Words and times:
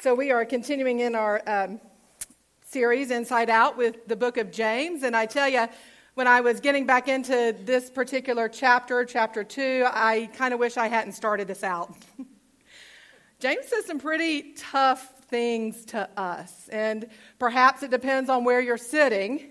So, 0.00 0.14
we 0.14 0.30
are 0.30 0.44
continuing 0.44 1.00
in 1.00 1.14
our 1.14 1.42
um, 1.46 1.80
series, 2.64 3.10
Inside 3.10 3.50
Out, 3.50 3.76
with 3.76 4.06
the 4.06 4.16
book 4.16 4.38
of 4.38 4.50
James. 4.50 5.02
And 5.02 5.16
I 5.16 5.26
tell 5.26 5.48
you, 5.48 5.66
when 6.14 6.26
I 6.26 6.40
was 6.40 6.60
getting 6.60 6.86
back 6.86 7.08
into 7.08 7.54
this 7.64 7.90
particular 7.90 8.48
chapter, 8.48 9.04
chapter 9.04 9.44
two, 9.44 9.86
I 9.86 10.30
kind 10.34 10.54
of 10.54 10.60
wish 10.60 10.76
I 10.76 10.86
hadn't 10.86 11.12
started 11.12 11.46
this 11.46 11.62
out. 11.62 11.94
James 13.38 13.66
says 13.66 13.86
some 13.86 13.98
pretty 13.98 14.54
tough 14.54 15.12
things 15.28 15.84
to 15.86 16.08
us. 16.16 16.68
And 16.70 17.06
perhaps 17.38 17.82
it 17.82 17.90
depends 17.90 18.30
on 18.30 18.44
where 18.44 18.60
you're 18.60 18.76
sitting 18.76 19.50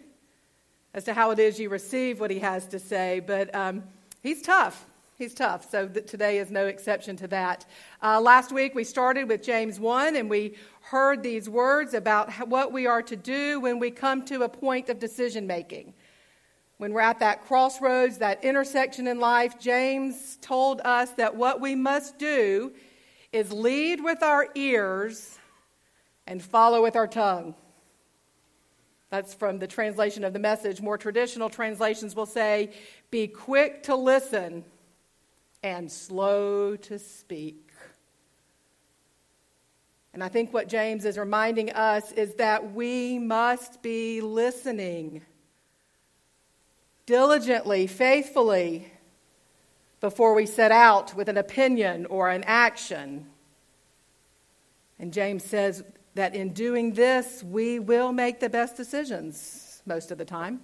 as 0.93 1.03
to 1.05 1.13
how 1.13 1.31
it 1.31 1.39
is 1.39 1.59
you 1.59 1.69
receive 1.69 2.19
what 2.19 2.31
he 2.31 2.39
has 2.39 2.65
to 2.67 2.79
say. 2.79 3.19
But 3.19 3.53
um, 3.53 3.83
he's 4.23 4.41
tough. 4.41 4.85
He's 5.17 5.33
tough, 5.33 5.67
so 5.71 5.87
th- 5.87 6.05
today 6.05 6.37
is 6.37 6.51
no 6.51 6.67
exception 6.67 7.15
to 7.17 7.27
that. 7.29 7.65
Uh, 8.03 8.21
last 8.21 8.51
week 8.51 8.75
we 8.75 8.83
started 8.83 9.27
with 9.27 9.41
James 9.41 9.79
1 9.79 10.15
and 10.15 10.29
we 10.29 10.53
heard 10.81 11.23
these 11.23 11.49
words 11.49 11.95
about 11.95 12.29
how, 12.29 12.45
what 12.45 12.71
we 12.71 12.85
are 12.85 13.01
to 13.01 13.15
do 13.15 13.59
when 13.59 13.79
we 13.79 13.89
come 13.89 14.23
to 14.25 14.43
a 14.43 14.49
point 14.49 14.89
of 14.89 14.99
decision 14.99 15.47
making. 15.47 15.95
When 16.77 16.93
we're 16.93 17.01
at 17.01 17.17
that 17.19 17.45
crossroads, 17.45 18.19
that 18.19 18.43
intersection 18.43 19.07
in 19.07 19.19
life, 19.19 19.59
James 19.59 20.37
told 20.39 20.81
us 20.81 21.09
that 21.13 21.35
what 21.35 21.61
we 21.61 21.73
must 21.73 22.19
do 22.19 22.73
is 23.31 23.51
lead 23.51 24.03
with 24.03 24.21
our 24.21 24.47
ears 24.53 25.39
and 26.27 26.43
follow 26.43 26.83
with 26.83 26.95
our 26.95 27.07
tongue. 27.07 27.55
That's 29.09 29.33
from 29.33 29.57
the 29.57 29.67
translation 29.67 30.25
of 30.25 30.33
the 30.33 30.39
message. 30.39 30.81
More 30.81 30.97
traditional 30.97 31.49
translations 31.49 32.15
will 32.15 32.25
say, 32.25 32.71
be 33.09 33.27
quick 33.27 33.83
to 33.83 33.95
listen 33.95 34.65
and 35.63 35.89
slow 35.89 36.75
to 36.75 36.99
speak. 36.99 37.71
And 40.13 40.23
I 40.23 40.27
think 40.27 40.53
what 40.53 40.67
James 40.67 41.05
is 41.05 41.17
reminding 41.17 41.71
us 41.71 42.11
is 42.11 42.33
that 42.35 42.73
we 42.73 43.17
must 43.17 43.81
be 43.81 44.19
listening 44.19 45.21
diligently, 47.05 47.87
faithfully, 47.87 48.91
before 50.01 50.33
we 50.33 50.45
set 50.45 50.71
out 50.71 51.15
with 51.15 51.29
an 51.29 51.37
opinion 51.37 52.05
or 52.07 52.29
an 52.29 52.43
action. 52.45 53.27
And 54.99 55.13
James 55.13 55.43
says 55.43 55.83
that 56.17 56.33
in 56.33 56.51
doing 56.51 56.93
this, 56.93 57.43
we 57.43 57.77
will 57.77 58.11
make 58.11 58.39
the 58.39 58.49
best 58.49 58.75
decisions 58.75 59.83
most 59.85 60.09
of 60.09 60.17
the 60.17 60.25
time. 60.25 60.61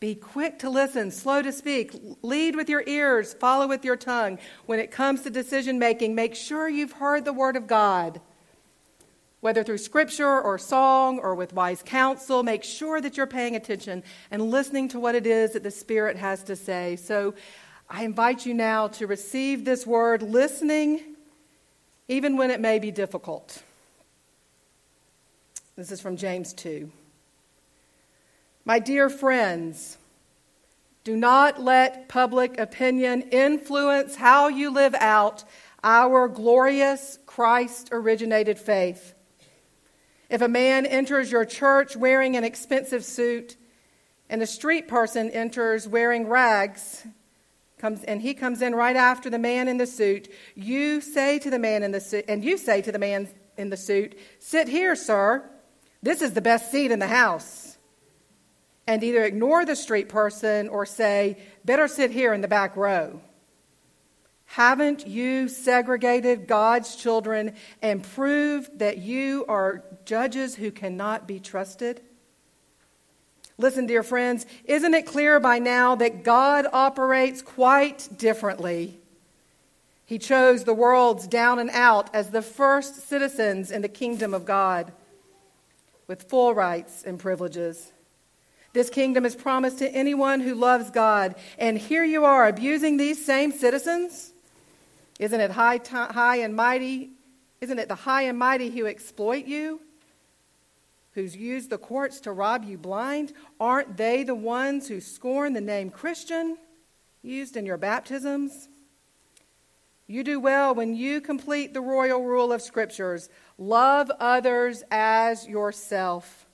Be 0.00 0.14
quick 0.14 0.58
to 0.58 0.68
listen, 0.68 1.10
slow 1.10 1.40
to 1.40 1.50
speak, 1.50 1.98
lead 2.20 2.54
with 2.54 2.68
your 2.68 2.84
ears, 2.86 3.32
follow 3.32 3.66
with 3.66 3.86
your 3.86 3.96
tongue. 3.96 4.38
When 4.66 4.78
it 4.78 4.90
comes 4.90 5.22
to 5.22 5.30
decision 5.30 5.78
making, 5.78 6.14
make 6.14 6.34
sure 6.34 6.68
you've 6.68 6.92
heard 6.92 7.24
the 7.24 7.32
Word 7.32 7.56
of 7.56 7.66
God. 7.66 8.20
Whether 9.40 9.64
through 9.64 9.78
scripture 9.78 10.38
or 10.38 10.58
song 10.58 11.18
or 11.18 11.34
with 11.34 11.54
wise 11.54 11.82
counsel, 11.82 12.42
make 12.42 12.64
sure 12.64 13.00
that 13.00 13.16
you're 13.16 13.26
paying 13.26 13.56
attention 13.56 14.04
and 14.30 14.50
listening 14.50 14.88
to 14.88 15.00
what 15.00 15.14
it 15.14 15.26
is 15.26 15.54
that 15.54 15.62
the 15.62 15.70
Spirit 15.70 16.18
has 16.18 16.42
to 16.44 16.54
say. 16.54 16.96
So 16.96 17.32
I 17.88 18.04
invite 18.04 18.44
you 18.44 18.52
now 18.52 18.88
to 18.88 19.06
receive 19.06 19.64
this 19.64 19.86
word, 19.86 20.20
listening, 20.20 21.15
even 22.08 22.36
when 22.36 22.50
it 22.50 22.60
may 22.60 22.78
be 22.78 22.90
difficult. 22.90 23.62
This 25.76 25.90
is 25.90 26.00
from 26.00 26.16
James 26.16 26.52
2. 26.54 26.90
My 28.64 28.78
dear 28.78 29.08
friends, 29.08 29.98
do 31.04 31.16
not 31.16 31.60
let 31.62 32.08
public 32.08 32.58
opinion 32.58 33.22
influence 33.30 34.16
how 34.16 34.48
you 34.48 34.70
live 34.70 34.94
out 34.94 35.44
our 35.84 36.26
glorious 36.26 37.18
Christ 37.26 37.90
originated 37.92 38.58
faith. 38.58 39.14
If 40.28 40.42
a 40.42 40.48
man 40.48 40.84
enters 40.86 41.30
your 41.30 41.44
church 41.44 41.96
wearing 41.96 42.36
an 42.36 42.42
expensive 42.42 43.04
suit, 43.04 43.56
and 44.28 44.42
a 44.42 44.46
street 44.46 44.88
person 44.88 45.30
enters 45.30 45.86
wearing 45.86 46.26
rags, 46.26 47.06
comes 47.78 48.02
and 48.04 48.22
he 48.22 48.34
comes 48.34 48.62
in 48.62 48.74
right 48.74 48.96
after 48.96 49.28
the 49.30 49.38
man 49.38 49.68
in 49.68 49.76
the 49.76 49.86
suit, 49.86 50.28
you 50.54 51.00
say 51.00 51.38
to 51.38 51.50
the 51.50 51.58
man 51.58 51.82
in 51.82 51.92
the 51.92 52.00
suit, 52.00 52.24
and 52.28 52.44
you 52.44 52.56
say 52.56 52.82
to 52.82 52.92
the 52.92 52.98
man 52.98 53.28
in 53.56 53.70
the 53.70 53.76
suit, 53.76 54.18
"Sit 54.38 54.68
here, 54.68 54.94
sir. 54.94 55.48
This 56.02 56.22
is 56.22 56.32
the 56.32 56.40
best 56.40 56.70
seat 56.70 56.90
in 56.90 56.98
the 56.98 57.08
house." 57.08 57.76
and 58.86 59.02
either 59.02 59.24
ignore 59.24 59.64
the 59.64 59.76
street 59.76 60.08
person 60.08 60.68
or 60.68 60.86
say, 60.86 61.36
better 61.64 61.88
sit 61.88 62.10
here 62.10 62.32
in 62.32 62.40
the 62.40 62.48
back 62.48 62.76
row. 62.76 63.20
Haven't 64.46 65.06
you 65.06 65.48
segregated 65.48 66.46
God's 66.46 66.94
children 66.94 67.54
and 67.82 68.02
proved 68.02 68.78
that 68.78 68.98
you 68.98 69.44
are 69.48 69.82
judges 70.04 70.54
who 70.54 70.70
cannot 70.70 71.26
be 71.26 71.40
trusted? 71.40 72.00
Listen, 73.58 73.86
dear 73.86 74.02
friends, 74.02 74.44
isn't 74.64 74.94
it 74.94 75.06
clear 75.06 75.40
by 75.40 75.58
now 75.58 75.94
that 75.94 76.22
God 76.22 76.66
operates 76.72 77.40
quite 77.40 78.08
differently? 78.16 78.98
He 80.04 80.18
chose 80.18 80.64
the 80.64 80.74
world's 80.74 81.26
down 81.26 81.58
and 81.58 81.70
out 81.70 82.14
as 82.14 82.30
the 82.30 82.42
first 82.42 83.08
citizens 83.08 83.70
in 83.70 83.82
the 83.82 83.88
kingdom 83.88 84.34
of 84.34 84.44
God 84.44 84.92
with 86.06 86.24
full 86.24 86.54
rights 86.54 87.02
and 87.02 87.18
privileges. 87.18 87.92
This 88.72 88.90
kingdom 88.90 89.24
is 89.24 89.34
promised 89.34 89.78
to 89.78 89.88
anyone 89.88 90.40
who 90.40 90.54
loves 90.54 90.90
God. 90.90 91.34
And 91.58 91.78
here 91.78 92.04
you 92.04 92.26
are 92.26 92.46
abusing 92.46 92.98
these 92.98 93.24
same 93.24 93.50
citizens. 93.50 94.32
Isn't 95.18 95.40
it 95.40 95.50
high, 95.50 95.78
t- 95.78 95.96
high 95.96 96.36
and 96.36 96.54
mighty? 96.54 97.10
Isn't 97.62 97.78
it 97.78 97.88
the 97.88 97.94
high 97.94 98.22
and 98.22 98.38
mighty 98.38 98.68
who 98.68 98.86
exploit 98.86 99.46
you? 99.46 99.80
Who's 101.16 101.34
used 101.34 101.70
the 101.70 101.78
courts 101.78 102.20
to 102.20 102.32
rob 102.32 102.62
you 102.64 102.76
blind? 102.76 103.32
Aren't 103.58 103.96
they 103.96 104.22
the 104.22 104.34
ones 104.34 104.86
who 104.86 105.00
scorn 105.00 105.54
the 105.54 105.62
name 105.62 105.88
Christian 105.88 106.58
used 107.22 107.56
in 107.56 107.64
your 107.64 107.78
baptisms? 107.78 108.68
You 110.06 110.22
do 110.22 110.38
well 110.38 110.74
when 110.74 110.94
you 110.94 111.22
complete 111.22 111.72
the 111.72 111.80
royal 111.80 112.22
rule 112.22 112.52
of 112.52 112.60
scriptures 112.60 113.30
love 113.56 114.10
others 114.20 114.84
as 114.90 115.48
yourself. 115.48 116.44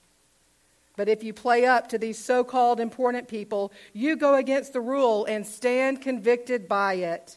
But 0.97 1.09
if 1.09 1.25
you 1.25 1.33
play 1.33 1.67
up 1.67 1.89
to 1.89 1.99
these 1.99 2.25
so 2.25 2.45
called 2.45 2.79
important 2.79 3.27
people, 3.27 3.73
you 3.93 4.15
go 4.15 4.37
against 4.37 4.75
the 4.75 4.81
rule 4.81 5.25
and 5.25 5.45
stand 5.45 6.01
convicted 6.01 6.69
by 6.69 6.95
it. 6.95 7.37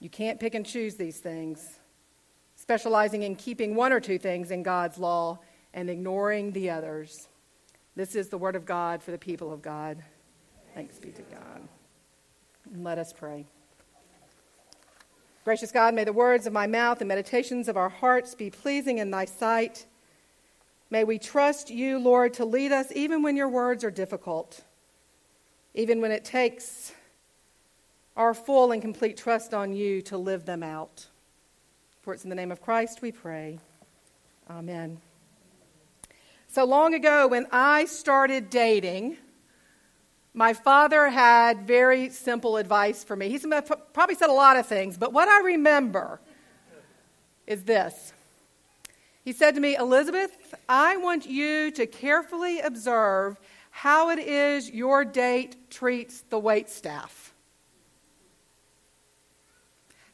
You 0.00 0.10
can't 0.10 0.38
pick 0.38 0.54
and 0.54 0.66
choose 0.66 0.96
these 0.96 1.16
things, 1.16 1.78
specializing 2.56 3.22
in 3.22 3.36
keeping 3.36 3.74
one 3.74 3.90
or 3.90 4.00
two 4.00 4.18
things 4.18 4.50
in 4.50 4.62
God's 4.62 4.98
law 4.98 5.38
and 5.74 5.90
ignoring 5.90 6.52
the 6.52 6.70
others. 6.70 7.28
This 7.96 8.14
is 8.14 8.28
the 8.28 8.38
word 8.38 8.56
of 8.56 8.64
God 8.64 9.02
for 9.02 9.10
the 9.10 9.18
people 9.18 9.52
of 9.52 9.62
God. 9.62 10.02
Thanks 10.74 10.98
be 10.98 11.10
to 11.10 11.22
God. 11.22 11.68
And 12.72 12.84
let 12.84 12.98
us 12.98 13.12
pray. 13.12 13.46
Gracious 15.44 15.72
God, 15.72 15.94
may 15.94 16.04
the 16.04 16.12
words 16.12 16.46
of 16.46 16.52
my 16.52 16.66
mouth 16.66 17.00
and 17.00 17.08
meditations 17.08 17.68
of 17.68 17.76
our 17.76 17.88
hearts 17.88 18.34
be 18.34 18.50
pleasing 18.50 18.98
in 18.98 19.10
thy 19.10 19.24
sight. 19.24 19.86
May 20.90 21.04
we 21.04 21.18
trust 21.18 21.70
you, 21.70 21.98
Lord, 21.98 22.34
to 22.34 22.44
lead 22.44 22.70
us 22.70 22.92
even 22.94 23.22
when 23.22 23.36
your 23.36 23.48
words 23.48 23.82
are 23.82 23.90
difficult, 23.90 24.62
even 25.74 26.00
when 26.00 26.10
it 26.10 26.24
takes 26.24 26.92
our 28.16 28.34
full 28.34 28.72
and 28.72 28.82
complete 28.82 29.16
trust 29.16 29.54
on 29.54 29.72
you 29.72 30.02
to 30.02 30.18
live 30.18 30.44
them 30.44 30.62
out. 30.62 31.06
For 32.02 32.12
it's 32.12 32.24
in 32.24 32.30
the 32.30 32.36
name 32.36 32.52
of 32.52 32.60
Christ 32.60 33.00
we 33.00 33.12
pray. 33.12 33.58
Amen. 34.50 35.00
So 36.50 36.64
long 36.64 36.94
ago, 36.94 37.28
when 37.28 37.46
I 37.52 37.84
started 37.84 38.48
dating, 38.48 39.18
my 40.32 40.54
father 40.54 41.08
had 41.08 41.66
very 41.66 42.08
simple 42.08 42.56
advice 42.56 43.04
for 43.04 43.14
me. 43.14 43.28
He's 43.28 43.44
probably 43.92 44.14
said 44.14 44.30
a 44.30 44.32
lot 44.32 44.56
of 44.56 44.66
things, 44.66 44.96
but 44.96 45.12
what 45.12 45.28
I 45.28 45.40
remember 45.40 46.20
is 47.46 47.64
this 47.64 48.12
he 49.24 49.32
said 49.32 49.54
to 49.56 49.60
me, 49.60 49.76
Elizabeth, 49.76 50.54
I 50.70 50.96
want 50.96 51.26
you 51.26 51.70
to 51.72 51.86
carefully 51.86 52.60
observe 52.60 53.38
how 53.70 54.08
it 54.08 54.18
is 54.18 54.70
your 54.70 55.04
date 55.04 55.70
treats 55.70 56.22
the 56.30 56.38
wait 56.38 56.70
staff. 56.70 57.34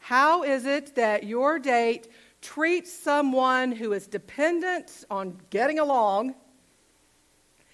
How 0.01 0.43
is 0.43 0.67
it 0.67 0.97
that 0.97 1.23
your 1.23 1.61
date 1.61 2.09
treats 2.45 2.93
someone 2.93 3.73
who 3.73 3.95
is 3.95 4.07
dependent 4.07 5.05
on 5.11 5.41
getting 5.49 5.79
along, 5.79 6.35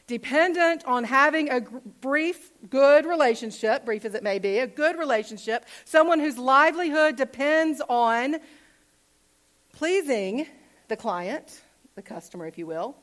dependent 0.06 0.84
on 0.84 1.02
having 1.02 1.50
a 1.50 1.60
brief, 2.00 2.52
good 2.70 3.04
relationship, 3.04 3.84
brief 3.84 4.04
as 4.04 4.14
it 4.14 4.22
may 4.22 4.38
be, 4.38 4.58
a 4.58 4.66
good 4.68 4.96
relationship, 4.96 5.66
someone 5.84 6.20
whose 6.20 6.38
livelihood 6.38 7.16
depends 7.16 7.82
on 7.88 8.36
pleasing 9.72 10.46
the 10.86 10.96
client, 10.96 11.62
the 11.96 12.02
customer, 12.02 12.46
if 12.46 12.56
you 12.56 12.66
will, 12.66 12.96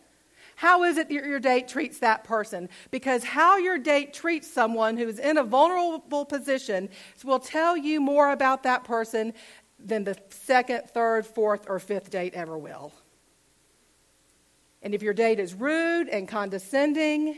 How 0.58 0.86
is 0.86 0.98
it 0.98 1.08
that 1.10 1.14
your 1.14 1.40
date 1.40 1.68
treats 1.68 2.00
that 2.00 2.24
person? 2.24 2.68
Because 2.90 3.24
how 3.24 3.58
your 3.58 3.78
date 3.78 4.12
treats 4.12 4.52
someone 4.52 4.98
who 4.98 5.08
is 5.08 5.20
in 5.20 5.38
a 5.38 5.44
vulnerable 5.44 6.26
position 6.26 6.90
will 7.24 7.40
tell 7.40 7.78
you 7.78 8.02
more 8.02 8.32
about 8.32 8.64
that 8.64 8.84
person 8.84 9.34
than 9.80 10.04
the 10.04 10.18
second, 10.30 10.90
third, 10.90 11.26
fourth, 11.26 11.66
or 11.70 11.80
fifth 11.80 12.10
date 12.10 12.34
ever 12.34 12.58
will. 12.58 12.94
And 14.82 14.94
if 14.94 15.02
your 15.02 15.14
date 15.14 15.40
is 15.40 15.54
rude 15.54 16.08
and 16.10 16.28
condescending 16.28 17.38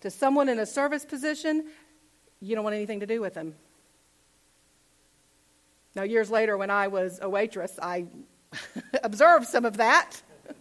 to 0.00 0.10
someone 0.10 0.48
in 0.48 0.58
a 0.58 0.66
service 0.66 1.04
position, 1.04 1.66
you 2.40 2.54
don't 2.54 2.64
want 2.64 2.76
anything 2.76 3.00
to 3.00 3.06
do 3.06 3.20
with 3.20 3.34
them. 3.34 3.54
Now, 5.94 6.02
years 6.02 6.30
later, 6.30 6.56
when 6.56 6.70
I 6.70 6.88
was 6.88 7.20
a 7.22 7.28
waitress, 7.28 7.78
I 7.80 8.06
observed 9.02 9.46
some 9.46 9.64
of 9.64 9.76
that. 9.76 10.20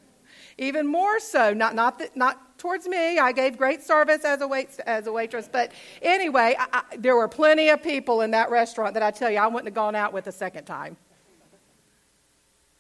Even 0.57 0.85
more 0.85 1.19
so, 1.19 1.53
not, 1.53 1.73
not, 1.75 1.99
that, 1.99 2.15
not 2.15 2.52
towards 2.63 2.87
me. 2.87 3.19
I 3.19 3.33
gave 3.33 3.57
great 3.57 3.83
service 3.83 4.23
as 4.23 4.39
a, 4.39 4.47
wait, 4.47 4.79
as 4.85 5.05
a 5.05 5.11
waitress. 5.11 5.49
But 5.51 5.73
anyway, 6.01 6.55
I, 6.57 6.67
I, 6.71 6.95
there 6.95 7.13
were 7.13 7.27
plenty 7.27 7.67
of 7.67 7.83
people 7.83 8.21
in 8.21 8.31
that 8.31 8.49
restaurant 8.49 8.93
that 8.93 9.03
I 9.03 9.11
tell 9.11 9.29
you 9.29 9.37
I 9.37 9.47
wouldn't 9.47 9.65
have 9.65 9.73
gone 9.73 9.95
out 9.95 10.13
with 10.13 10.27
a 10.27 10.31
second 10.31 10.63
time. 10.63 10.95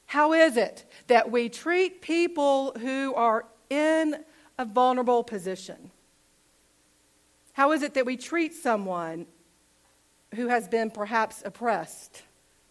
How 0.05 0.31
is 0.31 0.55
it 0.55 0.85
that 1.07 1.29
we 1.29 1.49
treat 1.49 2.01
people 2.01 2.71
who 2.79 3.13
are 3.15 3.43
in 3.69 4.23
a 4.57 4.63
vulnerable 4.63 5.21
position? 5.21 5.91
How 7.51 7.73
is 7.73 7.83
it 7.83 7.93
that 7.95 8.05
we 8.05 8.15
treat 8.15 8.53
someone 8.53 9.25
who 10.35 10.47
has 10.47 10.69
been 10.69 10.91
perhaps 10.91 11.43
oppressed? 11.45 12.23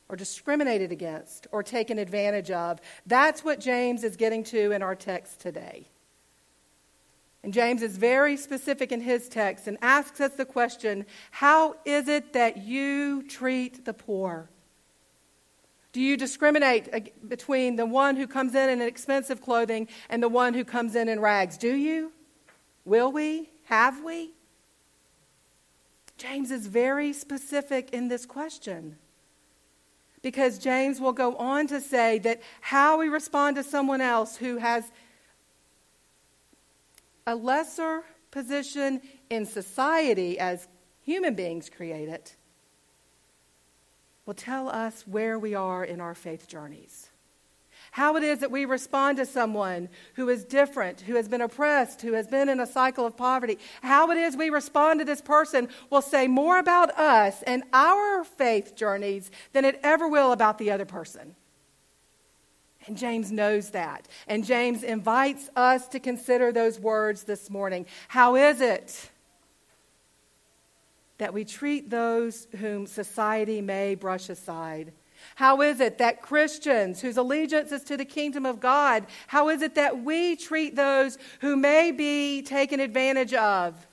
or 0.08 0.17
discriminated 0.17 0.93
against 0.93 1.47
or 1.53 1.62
taken 1.62 1.99
advantage 1.99 2.50
of. 2.50 2.79
That's 3.06 3.43
what 3.43 3.61
James 3.61 4.05
is 4.05 4.15
getting 4.15 4.44
to 4.44 4.73
in 4.73 4.82
our 4.82 4.94
text 4.94 5.41
today. 5.41 5.88
And 7.43 7.53
James 7.53 7.83
is 7.83 7.97
very 7.97 8.37
specific 8.37 8.93
in 8.93 9.00
his 9.00 9.29
text 9.29 9.67
and 9.67 9.77
asks 9.83 10.21
us 10.21 10.33
the 10.35 10.44
question 10.44 11.06
How 11.31 11.77
is 11.85 12.09
it 12.09 12.33
that 12.35 12.59
you 12.59 13.23
treat 13.25 13.85
the 13.85 13.94
poor? 13.94 14.49
Do 15.93 16.00
you 16.00 16.17
discriminate 16.17 17.29
between 17.29 17.77
the 17.77 17.85
one 17.85 18.17
who 18.17 18.27
comes 18.27 18.55
in 18.55 18.71
in 18.71 18.81
expensive 18.81 19.43
clothing 19.43 19.89
and 20.09 20.23
the 20.23 20.29
one 20.29 20.55
who 20.55 20.65
comes 20.65 20.94
in 20.94 21.09
in 21.09 21.21
rags? 21.21 21.59
Do 21.59 21.75
you? 21.75 22.12
Will 22.85 23.12
we? 23.12 23.50
Have 23.65 24.03
we? 24.03 24.31
James 26.17 26.50
is 26.50 26.67
very 26.67 27.12
specific 27.12 27.91
in 27.91 28.09
this 28.09 28.25
question 28.25 28.97
because 30.23 30.59
James 30.59 31.00
will 31.00 31.12
go 31.12 31.35
on 31.37 31.67
to 31.67 31.81
say 31.81 32.19
that 32.21 32.41
how 32.61 32.99
we 32.99 33.09
respond 33.09 33.56
to 33.56 33.62
someone 33.62 34.00
else 34.00 34.37
who 34.37 34.59
has 34.59 34.91
a 37.27 37.35
lesser 37.35 38.03
position 38.31 39.01
in 39.31 39.47
society 39.47 40.39
as 40.39 40.69
human 41.03 41.35
beings 41.35 41.69
create 41.69 42.09
it 42.09 42.37
will 44.25 44.35
tell 44.35 44.69
us 44.69 45.07
where 45.07 45.39
we 45.39 45.55
are 45.55 45.85
in 45.85 46.01
our 46.01 46.15
faith 46.15 46.49
journeys 46.49 47.11
how 47.93 48.17
it 48.17 48.23
is 48.23 48.39
that 48.39 48.51
we 48.51 48.65
respond 48.65 49.19
to 49.19 49.27
someone 49.27 49.87
who 50.15 50.31
is 50.31 50.45
different, 50.45 51.03
who 51.03 51.15
has 51.15 51.29
been 51.29 51.43
oppressed, 51.43 52.01
who 52.01 52.15
has 52.15 52.27
been 52.27 52.49
in 52.49 52.59
a 52.59 52.67
cycle 52.67 53.05
of 53.05 53.19
poverty, 53.19 53.59
how 53.83 54.11
it 54.11 54.17
is 54.17 54.35
we 54.35 54.49
respond 54.49 54.99
to 54.99 55.05
this 55.05 55.21
person 55.21 55.69
will 55.91 56.01
say 56.01 56.27
more 56.27 56.59
about 56.59 56.91
us 56.99 57.43
and 57.43 57.63
our 57.75 58.25
faith 58.25 58.75
journeys 58.75 59.31
than 59.53 59.67
it 59.67 59.79
ever 59.83 60.09
will 60.09 60.33
about 60.33 60.57
the 60.57 60.71
other 60.71 60.87
person. 60.87 61.37
And 62.87 62.96
James 62.96 63.31
knows 63.31 63.70
that. 63.70 64.08
And 64.26 64.44
James 64.44 64.82
invites 64.82 65.49
us 65.55 65.88
to 65.88 66.00
consider 66.00 66.52
those 66.52 66.81
words 66.81 67.25
this 67.25 67.49
morning. 67.49 67.87
How 68.08 68.37
is 68.37 68.61
it 68.61 69.11
that 71.19 71.32
we 71.32 71.44
treat 71.44 71.90
those 71.90 72.49
whom 72.58 72.87
society 72.87 73.61
may 73.61 73.94
brush 73.94 74.29
aside? 74.29 74.93
How 75.37 75.61
is 75.61 75.81
it 75.81 75.99
that 75.99 76.23
Christians 76.23 77.00
whose 77.00 77.17
allegiance 77.17 77.73
is 77.73 77.84
to 77.84 77.96
the 77.96 78.05
kingdom 78.05 78.44
of 78.44 78.61
God, 78.61 79.06
how 79.29 79.49
is 79.49 79.62
it 79.62 79.76
that 79.76 80.02
we 80.02 80.37
treat 80.37 80.75
those 80.75 81.19
who 81.40 81.56
may 81.56 81.93
be 81.93 82.43
taken 82.43 82.81
advantage 82.81 83.34
of? 83.34 83.87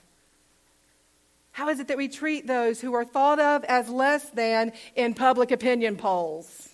How 1.51 1.69
is 1.69 1.79
it 1.79 1.87
that 1.89 1.97
we 1.97 2.07
treat 2.07 2.47
those 2.47 2.81
who 2.81 2.93
are 2.93 3.05
thought 3.05 3.39
of 3.39 3.63
as 3.65 3.89
less 3.89 4.29
than 4.29 4.71
in 4.95 5.13
public 5.13 5.51
opinion 5.51 5.97
polls, 5.97 6.68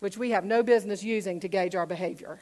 which 0.00 0.16
we 0.16 0.30
have 0.30 0.44
no 0.44 0.62
business 0.62 1.02
using 1.02 1.40
to 1.40 1.48
gauge 1.48 1.74
our 1.74 1.86
behavior? 1.86 2.40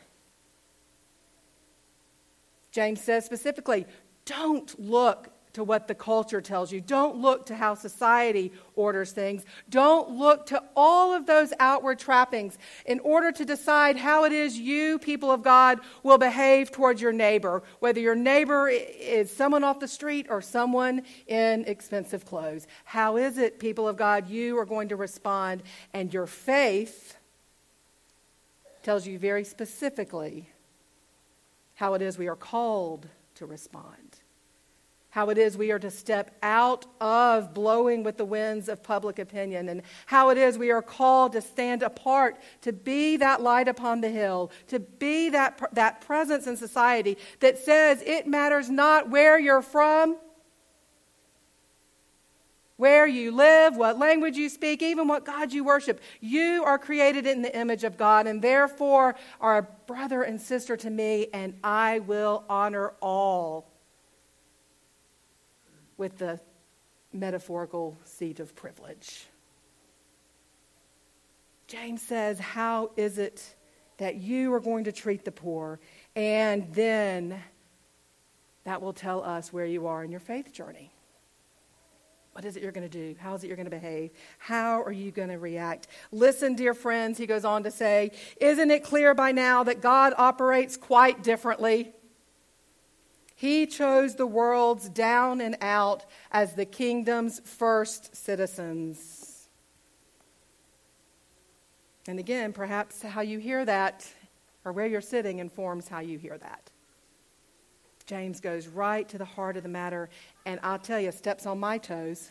James 2.71 3.01
says 3.01 3.25
specifically, 3.25 3.87
don't 4.27 4.79
look 4.79 5.31
to 5.57 5.65
what 5.65 5.89
the 5.89 5.95
culture 5.95 6.43
tells 6.43 6.71
you. 6.71 6.83
Don't 6.83 7.17
look 7.17 7.47
to 7.47 7.55
how 7.55 7.75
society 7.75 8.53
orders 8.75 9.13
things. 9.13 9.43
Don't 9.71 10.11
look 10.11 10.45
to 10.49 10.63
all 10.77 11.15
of 11.15 11.25
those 11.25 11.51
outward 11.59 11.99
trappings 11.99 12.59
in 12.85 13.01
order 13.01 13.33
to 13.33 13.43
decide 13.47 13.97
how 13.97 14.25
it 14.25 14.33
is 14.33 14.59
you, 14.59 14.99
people 14.99 15.31
of 15.31 15.43
God, 15.43 15.81
will 16.03 16.19
behave 16.19 16.71
towards 16.71 17.01
your 17.01 17.15
neighbor, 17.15 17.63
whether 17.79 17.99
your 17.99 18.15
neighbor 18.15 18.69
is 18.69 19.35
someone 19.35 19.65
off 19.65 19.81
the 19.81 19.89
street 19.89 20.27
or 20.29 20.43
someone 20.43 21.05
in 21.27 21.65
expensive 21.65 22.27
clothes. 22.27 22.67
How 22.85 23.17
is 23.17 23.39
it, 23.39 23.59
people 23.59 23.89
of 23.89 23.97
God, 23.97 24.29
you 24.29 24.59
are 24.59 24.67
going 24.67 24.91
to 24.91 24.97
respond? 24.97 25.63
And 25.95 26.13
your 26.13 26.27
faith 26.27 27.16
tells 28.87 29.05
you 29.05 29.19
very 29.19 29.43
specifically 29.43 30.49
how 31.75 31.95
it 31.95 32.01
is 32.01 32.17
we 32.17 32.29
are 32.29 32.37
called 32.37 33.09
to 33.35 33.45
respond 33.45 34.21
how 35.17 35.31
it 35.31 35.39
is 35.39 35.57
we 35.57 35.71
are 35.73 35.79
to 35.79 35.91
step 35.91 36.37
out 36.43 36.85
of 37.01 37.55
blowing 37.55 38.03
with 38.03 38.19
the 38.19 38.25
winds 38.27 38.69
of 38.69 38.83
public 38.83 39.19
opinion, 39.19 39.71
and 39.71 39.81
how 40.05 40.29
it 40.29 40.37
is 40.37 40.59
we 40.59 40.71
are 40.71 40.83
called 40.83 41.33
to 41.33 41.41
stand 41.41 41.83
apart, 41.83 42.37
to 42.61 42.71
be 42.71 43.17
that 43.17 43.41
light 43.41 43.67
upon 43.67 44.03
the 44.03 44.11
hill, 44.11 44.51
to 44.67 44.79
be 44.79 45.31
that, 45.31 45.59
that 45.73 46.03
presence 46.03 46.47
in 46.47 46.55
society 46.55 47.17
that 47.41 47.57
says 47.57 48.03
it 48.05 48.27
matters 48.27 48.69
not 48.69 49.09
where 49.09 49.39
you're 49.39 49.63
from, 49.63 50.19
where 52.77 53.07
you 53.07 53.31
live, 53.33 53.77
what 53.77 53.99
language 53.99 54.37
you 54.37 54.49
speak, 54.49 54.83
even 54.83 55.09
what 55.09 55.25
God 55.25 55.53
you 55.53 55.65
worship. 55.65 56.01
You 56.21 56.63
are 56.65 56.79
created 56.79 57.27
in 57.27 57.43
the 57.43 57.57
image 57.57 57.85
of 57.85 57.97
God, 57.97 58.27
and 58.27 58.43
therefore 58.43 59.17
are 59.41 59.59
a 59.59 59.63
brother 59.63 60.23
and 60.23 60.41
sister 60.41 60.77
to 60.77 60.91
me, 60.91 61.29
and 61.33 61.59
I 61.65 62.01
will 62.01 62.45
honor 62.49 62.93
all 63.01 63.71
with 65.97 66.19
the 66.19 66.39
metaphorical 67.13 67.97
seat 68.05 68.41
of 68.41 68.55
privilege. 68.55 69.27
James 71.67 72.03
says, 72.03 72.39
How 72.39 72.91
is 72.97 73.19
it 73.19 73.55
that 73.97 74.17
you 74.17 74.53
are 74.53 74.61
going 74.61 74.85
to 74.85 74.93
treat 74.93 75.25
the 75.25 75.33
poor? 75.33 75.81
And 76.15 76.73
then 76.75 77.43
that 78.65 78.83
will 78.83 78.93
tell 78.93 79.23
us 79.23 79.53
where 79.53 79.65
you 79.65 79.87
are 79.87 80.05
in 80.05 80.11
your 80.11 80.21
faith 80.21 80.53
journey. 80.53 80.93
What 82.37 82.45
is 82.45 82.55
it 82.55 82.63
you're 82.63 82.71
going 82.71 82.87
to 82.87 82.99
do? 82.99 83.17
How 83.19 83.33
is 83.33 83.43
it 83.43 83.47
you're 83.47 83.57
going 83.57 83.65
to 83.65 83.71
behave? 83.71 84.11
How 84.37 84.83
are 84.83 84.93
you 84.93 85.11
going 85.11 85.31
to 85.31 85.39
react? 85.39 85.89
Listen, 86.13 86.55
dear 86.55 86.75
friends, 86.75 87.17
he 87.17 87.25
goes 87.25 87.47
on 87.47 87.63
to 87.63 87.71
say, 87.71 88.11
Isn't 88.39 88.71
it 88.71 88.85
clear 88.85 89.15
by 89.15 89.33
now 89.33 89.65
that 89.65 89.81
God 89.81 90.13
operates 90.19 90.77
quite 90.77 91.23
differently? 91.23 91.95
He 93.35 93.65
chose 93.65 94.17
the 94.17 94.27
world's 94.27 94.91
down 94.91 95.41
and 95.41 95.57
out 95.63 96.05
as 96.31 96.53
the 96.53 96.67
kingdom's 96.67 97.41
first 97.41 98.15
citizens. 98.15 99.49
And 102.07 102.19
again, 102.19 102.53
perhaps 102.53 103.01
how 103.01 103.23
you 103.23 103.39
hear 103.39 103.65
that 103.65 104.07
or 104.63 104.73
where 104.73 104.87
you're 104.87 105.01
sitting 105.01 105.39
informs 105.39 105.89
how 105.89 106.01
you 106.01 106.19
hear 106.19 106.37
that. 106.37 106.71
James 108.07 108.41
goes 108.41 108.69
right 108.69 109.09
to 109.09 109.19
the 109.19 109.25
heart 109.25 109.57
of 109.57 109.63
the 109.63 109.69
matter, 109.69 110.09
and 110.45 110.61
I'll 110.63 110.79
tell 110.79 111.01
you, 111.01 111.11
steps 111.13 111.45
on 111.45 111.59
my 111.59 111.79
toes. 111.79 112.31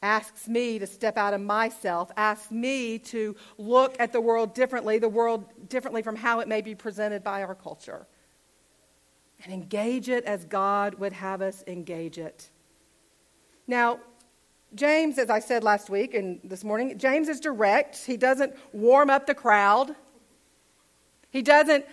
Asks 0.00 0.48
me 0.48 0.78
to 0.78 0.86
step 0.86 1.16
out 1.16 1.34
of 1.34 1.40
myself, 1.40 2.10
asks 2.16 2.50
me 2.50 2.98
to 3.00 3.36
look 3.58 3.96
at 3.98 4.12
the 4.12 4.20
world 4.20 4.54
differently, 4.54 4.98
the 4.98 5.08
world 5.08 5.68
differently 5.68 6.02
from 6.02 6.16
how 6.16 6.40
it 6.40 6.48
may 6.48 6.60
be 6.60 6.74
presented 6.74 7.22
by 7.22 7.42
our 7.42 7.54
culture 7.54 8.06
and 9.44 9.52
engage 9.52 10.08
it 10.08 10.24
as 10.24 10.44
God 10.44 10.94
would 10.94 11.12
have 11.12 11.42
us 11.42 11.62
engage 11.66 12.18
it. 12.18 12.50
Now, 13.66 14.00
James, 14.74 15.18
as 15.18 15.30
I 15.30 15.38
said 15.38 15.62
last 15.62 15.88
week 15.88 16.14
and 16.14 16.40
this 16.44 16.64
morning, 16.64 16.98
James 16.98 17.28
is 17.28 17.40
direct. 17.40 18.04
He 18.04 18.16
doesn't 18.16 18.54
warm 18.72 19.10
up 19.10 19.26
the 19.26 19.34
crowd. 19.34 19.94
He 21.30 21.42
doesn't 21.42 21.84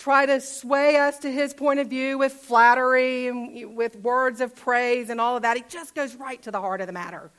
try 0.00 0.24
to 0.24 0.40
sway 0.40 0.96
us 0.96 1.18
to 1.18 1.30
his 1.30 1.52
point 1.52 1.78
of 1.78 1.88
view 1.88 2.16
with 2.16 2.32
flattery 2.32 3.28
and 3.28 3.76
with 3.76 3.96
words 3.96 4.40
of 4.40 4.56
praise 4.56 5.10
and 5.10 5.20
all 5.20 5.36
of 5.36 5.42
that. 5.42 5.58
He 5.58 5.62
just 5.68 5.94
goes 5.94 6.14
right 6.16 6.42
to 6.42 6.50
the 6.50 6.60
heart 6.60 6.80
of 6.80 6.86
the 6.86 6.92
matter. 6.92 7.30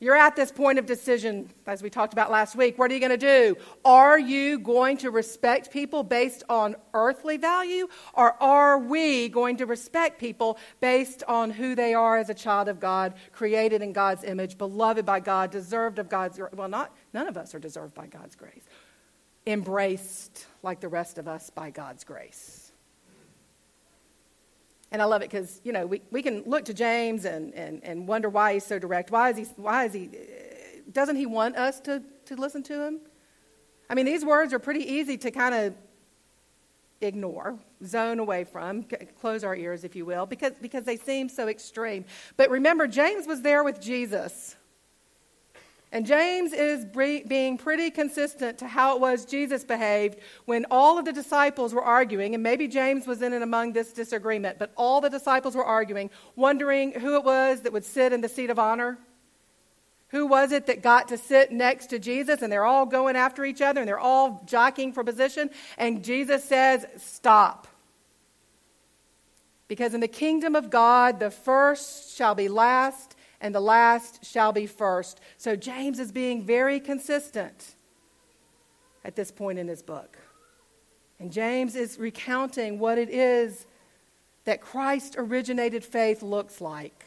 You're 0.00 0.16
at 0.16 0.36
this 0.36 0.50
point 0.52 0.78
of 0.78 0.84
decision, 0.84 1.48
as 1.64 1.82
we 1.82 1.88
talked 1.88 2.12
about 2.12 2.30
last 2.30 2.54
week. 2.54 2.78
What 2.78 2.90
are 2.90 2.94
you 2.94 3.00
going 3.00 3.10
to 3.10 3.16
do? 3.16 3.56
Are 3.84 4.18
you 4.18 4.58
going 4.58 4.98
to 4.98 5.10
respect 5.10 5.70
people 5.70 6.02
based 6.02 6.42
on 6.50 6.76
earthly 6.92 7.38
value, 7.38 7.88
or 8.12 8.34
are 8.42 8.78
we 8.78 9.28
going 9.28 9.56
to 9.58 9.66
respect 9.66 10.20
people 10.20 10.58
based 10.80 11.22
on 11.28 11.50
who 11.50 11.74
they 11.74 11.94
are 11.94 12.18
as 12.18 12.28
a 12.28 12.34
child 12.34 12.68
of 12.68 12.78
God, 12.78 13.14
created 13.32 13.80
in 13.80 13.94
God's 13.94 14.24
image, 14.24 14.58
beloved 14.58 15.06
by 15.06 15.20
God, 15.20 15.50
deserved 15.50 15.98
of 15.98 16.10
God's 16.10 16.38
well, 16.52 16.68
not 16.68 16.94
none 17.14 17.28
of 17.28 17.38
us 17.38 17.54
are 17.54 17.60
deserved 17.60 17.94
by 17.94 18.06
God's 18.06 18.34
grace, 18.34 18.64
embraced 19.46 20.46
like 20.62 20.80
the 20.80 20.88
rest 20.88 21.18
of 21.18 21.28
us 21.28 21.50
by 21.50 21.70
God's 21.70 22.04
grace. 22.04 22.72
And 24.92 25.02
I 25.02 25.04
love 25.04 25.22
it 25.22 25.30
because, 25.30 25.60
you 25.64 25.72
know, 25.72 25.86
we, 25.86 26.02
we 26.10 26.22
can 26.22 26.42
look 26.46 26.64
to 26.66 26.74
James 26.74 27.24
and, 27.24 27.52
and, 27.54 27.82
and 27.84 28.06
wonder 28.06 28.28
why 28.28 28.54
he's 28.54 28.64
so 28.64 28.78
direct. 28.78 29.10
Why 29.10 29.30
is 29.30 29.36
he, 29.36 29.44
why 29.56 29.84
is 29.84 29.92
he, 29.92 30.10
doesn't 30.92 31.16
he 31.16 31.26
want 31.26 31.56
us 31.56 31.80
to, 31.80 32.02
to 32.26 32.36
listen 32.36 32.62
to 32.64 32.86
him? 32.86 33.00
I 33.90 33.94
mean, 33.94 34.06
these 34.06 34.24
words 34.24 34.52
are 34.52 34.58
pretty 34.58 34.84
easy 34.84 35.16
to 35.18 35.30
kind 35.30 35.54
of 35.54 35.74
ignore, 37.00 37.58
zone 37.84 38.18
away 38.18 38.44
from, 38.44 38.84
close 39.20 39.44
our 39.44 39.54
ears, 39.54 39.84
if 39.84 39.94
you 39.94 40.06
will, 40.06 40.26
because, 40.26 40.52
because 40.60 40.84
they 40.84 40.96
seem 40.96 41.28
so 41.28 41.48
extreme. 41.48 42.04
But 42.36 42.50
remember, 42.50 42.86
James 42.86 43.26
was 43.26 43.42
there 43.42 43.62
with 43.62 43.80
Jesus. 43.80 44.56
And 45.92 46.04
James 46.04 46.52
is 46.52 46.84
being 46.84 47.58
pretty 47.58 47.90
consistent 47.90 48.58
to 48.58 48.66
how 48.66 48.96
it 48.96 49.00
was 49.00 49.24
Jesus 49.24 49.64
behaved 49.64 50.18
when 50.44 50.66
all 50.70 50.98
of 50.98 51.04
the 51.04 51.12
disciples 51.12 51.72
were 51.72 51.82
arguing, 51.82 52.34
and 52.34 52.42
maybe 52.42 52.66
James 52.66 53.06
was 53.06 53.22
in 53.22 53.32
and 53.32 53.44
among 53.44 53.72
this 53.72 53.92
disagreement, 53.92 54.58
but 54.58 54.72
all 54.76 55.00
the 55.00 55.08
disciples 55.08 55.54
were 55.54 55.64
arguing, 55.64 56.10
wondering 56.34 56.92
who 56.92 57.16
it 57.16 57.24
was 57.24 57.62
that 57.62 57.72
would 57.72 57.84
sit 57.84 58.12
in 58.12 58.20
the 58.20 58.28
seat 58.28 58.50
of 58.50 58.58
honor. 58.58 58.98
Who 60.08 60.26
was 60.26 60.52
it 60.52 60.66
that 60.66 60.82
got 60.82 61.08
to 61.08 61.18
sit 61.18 61.50
next 61.50 61.88
to 61.88 61.98
Jesus? 61.98 62.42
And 62.42 62.52
they're 62.52 62.64
all 62.64 62.86
going 62.86 63.16
after 63.16 63.44
each 63.44 63.60
other 63.60 63.80
and 63.80 63.88
they're 63.88 63.98
all 63.98 64.42
jockeying 64.46 64.92
for 64.92 65.02
position. 65.02 65.50
And 65.78 66.04
Jesus 66.04 66.44
says, 66.44 66.86
Stop. 66.96 67.66
Because 69.68 69.94
in 69.94 70.00
the 70.00 70.08
kingdom 70.08 70.54
of 70.54 70.70
God, 70.70 71.18
the 71.18 71.30
first 71.30 72.16
shall 72.16 72.36
be 72.36 72.48
last 72.48 73.15
and 73.40 73.54
the 73.54 73.60
last 73.60 74.24
shall 74.24 74.52
be 74.52 74.66
first. 74.66 75.20
So 75.36 75.56
James 75.56 75.98
is 75.98 76.12
being 76.12 76.42
very 76.42 76.80
consistent 76.80 77.74
at 79.04 79.16
this 79.16 79.30
point 79.30 79.58
in 79.58 79.68
his 79.68 79.82
book. 79.82 80.18
And 81.18 81.32
James 81.32 81.76
is 81.76 81.98
recounting 81.98 82.78
what 82.78 82.98
it 82.98 83.08
is 83.08 83.66
that 84.44 84.60
Christ 84.60 85.16
originated 85.18 85.84
faith 85.84 86.22
looks 86.22 86.60
like. 86.60 87.04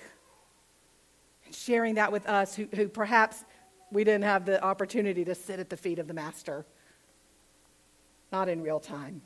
And 1.45 1.55
sharing 1.55 1.95
that 1.95 2.11
with 2.11 2.27
us 2.27 2.55
who, 2.55 2.67
who 2.75 2.87
perhaps 2.87 3.43
we 3.91 4.03
didn't 4.03 4.23
have 4.23 4.45
the 4.45 4.63
opportunity 4.63 5.25
to 5.25 5.35
sit 5.35 5.59
at 5.59 5.69
the 5.69 5.77
feet 5.77 5.99
of 5.99 6.07
the 6.07 6.13
Master. 6.13 6.65
Not 8.31 8.49
in 8.49 8.61
real 8.61 8.79
time. 8.79 9.21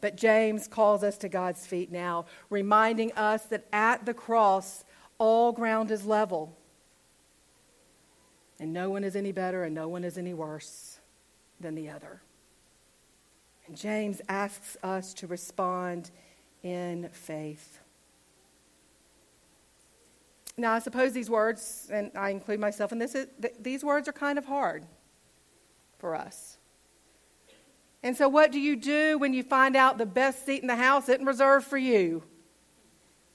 But 0.00 0.16
James 0.16 0.66
calls 0.66 1.02
us 1.02 1.18
to 1.18 1.28
God's 1.28 1.66
feet 1.66 1.92
now, 1.92 2.26
reminding 2.48 3.12
us 3.12 3.44
that 3.46 3.66
at 3.72 4.06
the 4.06 4.14
cross, 4.14 4.84
all 5.20 5.52
ground 5.52 5.92
is 5.92 6.04
level. 6.04 6.56
And 8.58 8.72
no 8.72 8.90
one 8.90 9.04
is 9.04 9.14
any 9.14 9.30
better 9.30 9.62
and 9.62 9.74
no 9.74 9.86
one 9.86 10.02
is 10.02 10.18
any 10.18 10.34
worse 10.34 10.98
than 11.60 11.76
the 11.76 11.90
other. 11.90 12.22
And 13.66 13.76
James 13.76 14.20
asks 14.28 14.76
us 14.82 15.14
to 15.14 15.28
respond 15.28 16.10
in 16.62 17.08
faith. 17.12 17.78
Now, 20.56 20.72
I 20.72 20.78
suppose 20.78 21.12
these 21.12 21.30
words, 21.30 21.88
and 21.92 22.10
I 22.16 22.30
include 22.30 22.58
myself 22.58 22.90
in 22.90 22.98
this, 22.98 23.14
these 23.60 23.84
words 23.84 24.08
are 24.08 24.12
kind 24.12 24.38
of 24.38 24.46
hard 24.46 24.84
for 25.98 26.14
us. 26.14 26.58
And 28.02 28.16
so, 28.16 28.28
what 28.28 28.50
do 28.50 28.58
you 28.58 28.76
do 28.76 29.18
when 29.18 29.32
you 29.32 29.42
find 29.42 29.76
out 29.76 29.98
the 29.98 30.06
best 30.06 30.46
seat 30.46 30.62
in 30.62 30.66
the 30.66 30.76
house 30.76 31.08
isn't 31.08 31.24
reserved 31.24 31.66
for 31.66 31.78
you? 31.78 32.22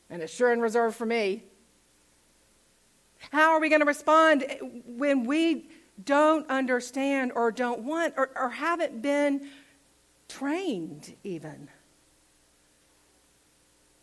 And 0.10 0.22
it's 0.22 0.34
sure 0.34 0.52
in 0.52 0.60
reserved 0.60 0.96
for 0.96 1.06
me. 1.06 1.44
How 3.32 3.52
are 3.52 3.60
we 3.60 3.70
going 3.70 3.82
to 3.82 3.86
respond 3.86 4.44
eh, 4.48 4.58
when 4.62 5.26
we 5.26 5.70
don't 6.04 6.50
understand 6.50 7.32
or 7.36 7.52
don't 7.52 7.82
want 7.82 8.14
or, 8.18 8.30
or 8.36 8.50
haven't 8.50 9.02
been 9.02 9.48
trained 10.28 11.16
even 11.24 11.70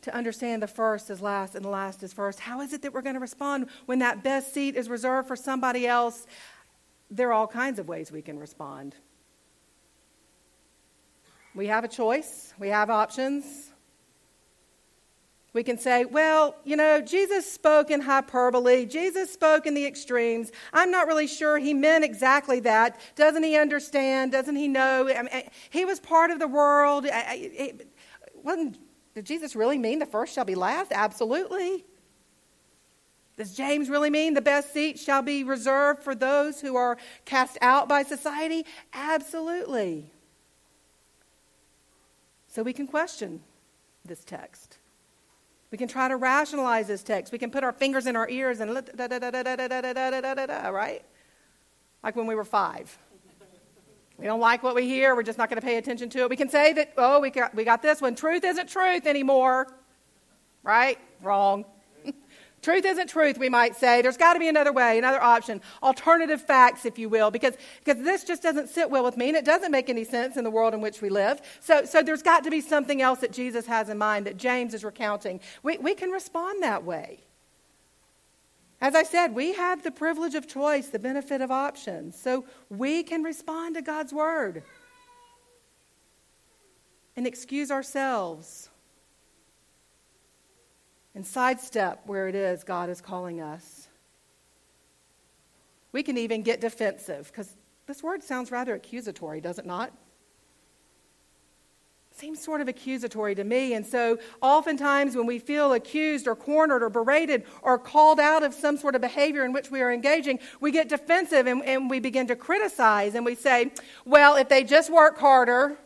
to 0.03 0.15
understand 0.15 0.63
the 0.63 0.67
first 0.67 1.11
is 1.11 1.21
last 1.21 1.55
and 1.55 1.65
the 1.65 1.69
last 1.69 2.03
is 2.03 2.13
first? 2.13 2.41
How 2.41 2.61
is 2.61 2.73
it 2.73 2.83
that 2.83 2.93
we're 2.93 3.03
going 3.03 3.15
to 3.15 3.21
respond 3.21 3.69
when 3.87 4.01
that 4.01 4.25
best 4.25 4.53
seat 4.53 4.77
is 4.77 4.89
reserved 4.89 5.29
for 5.29 5.37
somebody 5.37 5.87
else? 5.87 6.27
There 7.11 7.29
are 7.29 7.33
all 7.33 7.47
kinds 7.47 7.79
of 7.79 7.89
ways 7.89 8.11
we 8.11 8.23
can 8.23 8.39
respond. 8.39 8.95
We 11.55 11.67
have 11.67 11.85
a 11.85 11.89
choice, 11.89 12.55
we 12.59 12.69
have 12.69 12.89
options. 12.89 13.72
We 15.53 15.63
can 15.63 15.77
say, 15.77 16.07
well, 16.07 16.57
you 16.65 16.77
know, 16.77 17.03
Jesus 17.03 17.51
spoke 17.51 17.91
in 17.91 18.01
hyperbole. 18.01 18.87
Jesus 18.87 19.31
spoke 19.31 19.67
in 19.67 19.75
the 19.75 19.85
extremes. 19.85 20.51
I'm 20.73 20.91
not 20.91 21.07
really 21.07 21.27
sure 21.27 21.59
he 21.59 21.75
meant 21.75 22.05
exactly 22.05 22.61
that. 22.61 22.99
Doesn't 23.17 23.43
he 23.43 23.57
understand? 23.57 24.33
Doesn't 24.33 24.57
he 24.57 24.67
know? 24.67 25.11
I 25.11 25.23
mean, 25.23 25.51
he 25.69 25.85
was 25.85 26.01
part 26.01 26.31
of 26.31 26.39
the 26.39 26.49
world. 26.49 27.07
wasn't, 28.43 28.79
did 29.15 29.27
Jesus 29.27 29.55
really 29.55 29.77
mean 29.77 29.99
the 29.99 30.07
first 30.07 30.35
shall 30.35 30.47
be 30.47 30.55
last? 30.55 30.91
Absolutely. 30.91 31.85
Does 33.37 33.55
James 33.55 33.91
really 33.91 34.11
mean 34.11 34.33
the 34.33 34.41
best 34.41 34.73
seat 34.73 34.99
shall 34.99 35.21
be 35.21 35.45
reserved 35.45 36.03
for 36.03 36.15
those 36.15 36.63
who 36.63 36.77
are 36.77 36.97
cast 37.27 37.59
out 37.61 37.89
by 37.89 38.05
society? 38.05 38.65
Absolutely. 38.95 40.13
So 42.49 42.63
we 42.63 42.73
can 42.73 42.87
question 42.87 43.41
this 44.05 44.25
text. 44.25 44.72
We 45.73 45.79
can 45.79 45.89
try 45.89 46.07
to 46.07 46.17
rationalize 46.17 46.87
this 46.87 47.03
text. 47.03 47.33
We 47.33 47.39
can 47.39 47.51
put 47.51 47.65
our 47.65 47.73
fingers 47.73 48.07
in 48.07 48.15
our 48.15 48.29
ears 48.29 48.61
and 48.61 48.75
da 48.75 49.09
da 49.09 49.19
da 49.19 49.31
da 49.31 49.43
da 49.43 49.57
da 49.57 49.67
da 49.69 49.81
da 49.81 50.21
da 50.21 50.35
da 50.35 50.47
da 50.47 50.69
right? 50.69 51.03
Like 52.05 52.15
when 52.15 52.27
we 52.27 52.35
were 52.35 52.45
five. 52.45 52.97
We 54.19 54.27
don't 54.27 54.39
like 54.39 54.63
what 54.63 54.75
we 54.75 54.87
hear. 54.87 55.17
We're 55.17 55.23
just 55.23 55.39
not 55.39 55.49
going 55.49 55.61
to 55.61 55.67
pay 55.67 55.79
attention 55.79 56.11
to 56.11 56.21
it. 56.21 56.31
We 56.31 56.37
can 56.37 56.51
say 56.51 56.75
that, 56.75 56.93
oh, 56.99 57.21
we 57.21 57.31
got, 57.31 57.55
we 57.55 57.65
got 57.65 57.81
this 57.81 58.03
one. 58.03 58.15
Truth 58.15 58.45
isn't 58.45 58.69
truth 58.69 59.07
anymore. 59.07 59.67
Right? 60.63 60.99
Wrong. 61.23 61.65
Truth 62.63 62.85
isn't 62.85 63.09
truth, 63.09 63.39
we 63.39 63.49
might 63.49 63.75
say. 63.75 64.03
There's 64.03 64.17
got 64.17 64.35
to 64.35 64.39
be 64.39 64.47
another 64.47 64.73
way, 64.73 64.97
another 64.97 65.21
option, 65.21 65.61
alternative 65.83 66.41
facts, 66.41 66.87
if 66.87 66.97
you 66.97 67.09
will, 67.09 67.33
because, 67.33 67.55
because 67.85 68.03
this 68.05 68.23
just 68.23 68.41
doesn't 68.41 68.69
sit 68.69 68.89
well 68.89 69.03
with 69.03 69.17
me 69.17 69.29
and 69.29 69.37
it 69.37 69.45
doesn't 69.45 69.73
make 69.73 69.91
any 69.91 70.05
sense 70.05 70.37
in 70.37 70.45
the 70.45 70.51
world 70.51 70.73
in 70.73 70.81
which 70.81 71.03
we 71.03 71.09
live. 71.09 71.43
So, 71.59 71.85
so 71.85 72.03
there's 72.03 72.23
got 72.23 72.45
to 72.45 72.51
be 72.51 72.61
something 72.61 73.03
else 73.03 73.19
that 73.19 73.33
Jesus 73.33 73.67
has 73.67 73.89
in 73.89 73.99
mind 73.99 74.27
that 74.27 74.37
James 74.37 74.75
is 74.75 74.85
recounting. 74.85 75.41
We, 75.65 75.79
we 75.79 75.95
can 75.95 76.11
respond 76.11 76.63
that 76.63 76.85
way. 76.85 77.25
As 78.81 78.95
I 78.95 79.03
said, 79.03 79.35
we 79.35 79.55
have 79.55 79.83
the 79.83 79.91
privilege 79.91 80.37
of 80.37 80.47
choice, 80.47 80.89
the 80.89 81.01
benefit 81.01 81.41
of 81.41 81.51
options. 81.51 82.21
So 82.21 82.45
we 82.69 83.03
can 83.03 83.25
respond 83.25 83.75
to 83.75 83.83
God's 83.83 84.13
word 84.13 84.63
and 87.17 87.27
excuse 87.27 87.73
ourselves 87.73 88.69
and 91.15 91.27
sidestep 91.27 92.01
where 92.07 92.29
it 92.29 92.35
is 92.35 92.65
God 92.65 92.89
is 92.89 93.01
calling 93.01 93.41
us. 93.41 93.89
We 95.93 96.03
can 96.03 96.17
even 96.17 96.43
get 96.43 96.61
defensive 96.61 97.31
because 97.31 97.55
this 97.87 98.03
word 98.03 98.23
sounds 98.23 98.51
rather 98.51 98.75
accusatory, 98.75 99.41
does 99.41 99.59
it 99.59 99.67
not? 99.67 99.93
Seems 102.15 102.43
sort 102.43 102.61
of 102.61 102.69
accusatory 102.69 103.35
to 103.35 103.45
me. 103.45 103.73
And 103.73 103.87
so, 103.87 104.19
oftentimes, 104.43 105.17
when 105.17 105.27
we 105.27 105.39
feel 105.39 105.73
accused 105.73 106.29
or 106.29 106.37
cornered 106.37 106.83
or 106.83 106.91
berated 106.91 107.45
or 107.63 107.79
called 107.79 108.21
out 108.21 108.43
of 108.43 108.53
some 108.53 108.77
sort 108.77 108.95
of 108.95 109.01
behavior 109.01 109.45
in 109.45 109.53
which 109.53 109.71
we 109.71 109.81
are 109.81 109.91
engaging, 109.91 110.39
we 110.61 110.71
get 110.71 110.89
defensive 110.89 111.47
and, 111.47 111.65
and 111.65 111.89
we 111.89 112.01
begin 112.01 112.27
to 112.27 112.37
criticize 112.37 113.15
and 113.15 113.25
we 113.25 113.35
say, 113.35 113.73
well, 114.05 114.37
if 114.37 114.49
they 114.49 114.63
just 114.63 114.93
work 114.93 115.19
harder, 115.19 115.79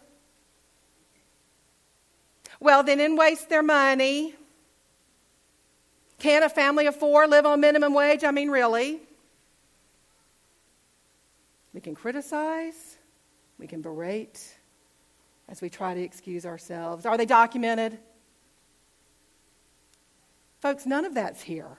well, 2.59 2.83
they 2.83 2.97
didn't 2.97 3.17
waste 3.17 3.49
their 3.49 3.63
money. 3.63 4.35
Can 6.19 6.43
a 6.43 6.49
family 6.49 6.87
of 6.87 6.97
four 6.97 7.27
live 7.27 7.47
on 7.47 7.61
minimum 7.61 7.95
wage? 7.95 8.25
I 8.25 8.31
mean, 8.31 8.51
really? 8.51 9.01
We 11.75 11.81
can 11.81 11.95
criticize, 11.95 12.97
we 13.59 13.67
can 13.67 13.83
berate 13.83 14.57
as 15.49 15.61
we 15.61 15.69
try 15.69 15.95
to 15.95 16.01
excuse 16.01 16.47
ourselves. 16.47 17.07
Are 17.07 17.17
they 17.17 17.27
documented? 17.27 17.99
Folks, 20.61 20.87
none 20.87 21.05
of 21.05 21.15
that's 21.15 21.43
here. 21.43 21.77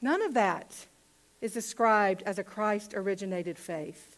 None 0.00 0.22
of 0.22 0.34
that 0.34 0.86
is 1.40 1.52
described 1.52 2.22
as 2.24 2.38
a 2.38 2.44
Christ 2.44 2.94
originated 2.94 3.58
faith. 3.58 4.17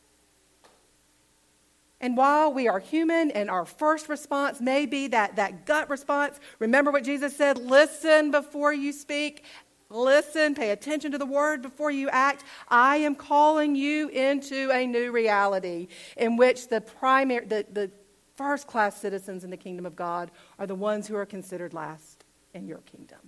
And 2.01 2.17
while 2.17 2.53
we 2.53 2.67
are 2.67 2.79
human 2.79 3.31
and 3.31 3.51
our 3.51 3.67
first 3.67 4.09
response 4.09 4.61
may 4.61 4.87
be 4.87 5.09
that, 5.09 5.37
that 5.37 5.67
gut 5.67 5.91
response, 5.91 6.41
remember 6.59 6.91
what 6.91 7.05
Jesus 7.05 7.37
said 7.37 7.59
listen 7.59 8.31
before 8.31 8.73
you 8.73 8.93
speak. 8.93 9.45
Listen, 9.91 10.55
pay 10.55 10.71
attention 10.71 11.13
to 11.13 11.19
the 11.19 11.27
word 11.27 11.63
before 11.63 11.91
you 11.91 12.09
act. 12.09 12.45
I 12.69 12.99
am 12.99 13.17
calling 13.17 13.75
you 13.75 14.09
into 14.09 14.71
a 14.71 14.87
new 14.87 15.11
reality 15.11 15.89
in 16.17 16.37
which 16.37 16.69
the 16.69 16.81
primary, 16.81 17.45
the, 17.45 17.67
the 17.71 17.91
first 18.37 18.67
class 18.67 18.99
citizens 18.99 19.45
in 19.45 19.51
the 19.51 19.57
kingdom 19.57 19.85
of 19.85 19.97
God 19.97 20.31
are 20.59 20.67
the 20.67 20.77
ones 20.77 21.09
who 21.09 21.17
are 21.17 21.27
considered 21.27 21.75
last 21.75 22.25
in 22.55 22.67
your 22.67 22.79
kingdom. 22.79 23.19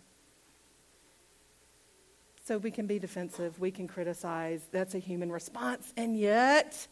So 2.45 2.59
we 2.59 2.71
can 2.71 2.87
be 2.87 2.99
defensive, 2.99 3.61
we 3.61 3.71
can 3.71 3.87
criticize. 3.87 4.63
That's 4.73 4.95
a 4.95 4.99
human 4.99 5.31
response. 5.31 5.93
And 5.97 6.19
yet, 6.19 6.87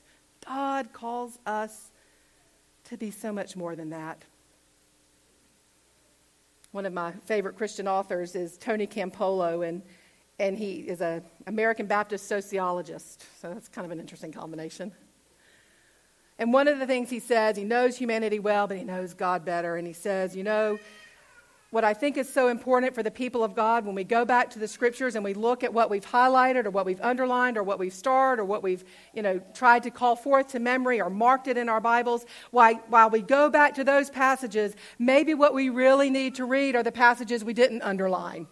God 0.46 0.92
calls 0.92 1.38
us 1.46 1.90
to 2.84 2.96
be 2.96 3.10
so 3.10 3.32
much 3.32 3.56
more 3.56 3.76
than 3.76 3.90
that. 3.90 4.22
One 6.72 6.86
of 6.86 6.92
my 6.92 7.12
favorite 7.24 7.56
Christian 7.56 7.88
authors 7.88 8.34
is 8.34 8.56
Tony 8.56 8.86
Campolo, 8.86 9.66
and, 9.66 9.82
and 10.38 10.56
he 10.56 10.76
is 10.80 11.00
an 11.00 11.22
American 11.46 11.86
Baptist 11.86 12.28
sociologist. 12.28 13.24
So 13.40 13.52
that's 13.52 13.68
kind 13.68 13.84
of 13.84 13.90
an 13.90 14.00
interesting 14.00 14.32
combination. 14.32 14.92
And 16.38 16.52
one 16.52 16.68
of 16.68 16.78
the 16.78 16.86
things 16.86 17.10
he 17.10 17.18
says, 17.18 17.56
he 17.56 17.64
knows 17.64 17.98
humanity 17.98 18.38
well, 18.38 18.66
but 18.66 18.78
he 18.78 18.84
knows 18.84 19.12
God 19.12 19.44
better. 19.44 19.76
And 19.76 19.86
he 19.86 19.92
says, 19.92 20.34
you 20.34 20.42
know, 20.42 20.78
what 21.70 21.84
I 21.84 21.94
think 21.94 22.16
is 22.16 22.28
so 22.28 22.48
important 22.48 22.94
for 22.94 23.02
the 23.02 23.10
people 23.10 23.44
of 23.44 23.54
God 23.54 23.86
when 23.86 23.94
we 23.94 24.02
go 24.02 24.24
back 24.24 24.50
to 24.50 24.58
the 24.58 24.66
scriptures 24.66 25.14
and 25.14 25.24
we 25.24 25.34
look 25.34 25.62
at 25.62 25.72
what 25.72 25.88
we've 25.88 26.04
highlighted 26.04 26.66
or 26.66 26.70
what 26.70 26.84
we've 26.84 27.00
underlined 27.00 27.56
or 27.56 27.62
what 27.62 27.78
we've 27.78 27.92
starred 27.92 28.40
or 28.40 28.44
what 28.44 28.62
we've 28.62 28.84
you 29.14 29.22
know 29.22 29.40
tried 29.54 29.84
to 29.84 29.90
call 29.90 30.16
forth 30.16 30.48
to 30.48 30.58
memory 30.58 31.00
or 31.00 31.08
marked 31.08 31.46
it 31.46 31.56
in 31.56 31.68
our 31.68 31.80
Bibles, 31.80 32.26
while, 32.50 32.74
while 32.88 33.08
we 33.08 33.22
go 33.22 33.48
back 33.48 33.74
to 33.74 33.84
those 33.84 34.10
passages, 34.10 34.74
maybe 34.98 35.32
what 35.34 35.54
we 35.54 35.68
really 35.68 36.10
need 36.10 36.34
to 36.36 36.44
read 36.44 36.74
are 36.74 36.82
the 36.82 36.92
passages 36.92 37.44
we 37.44 37.54
didn't 37.54 37.82
underline. 37.82 38.48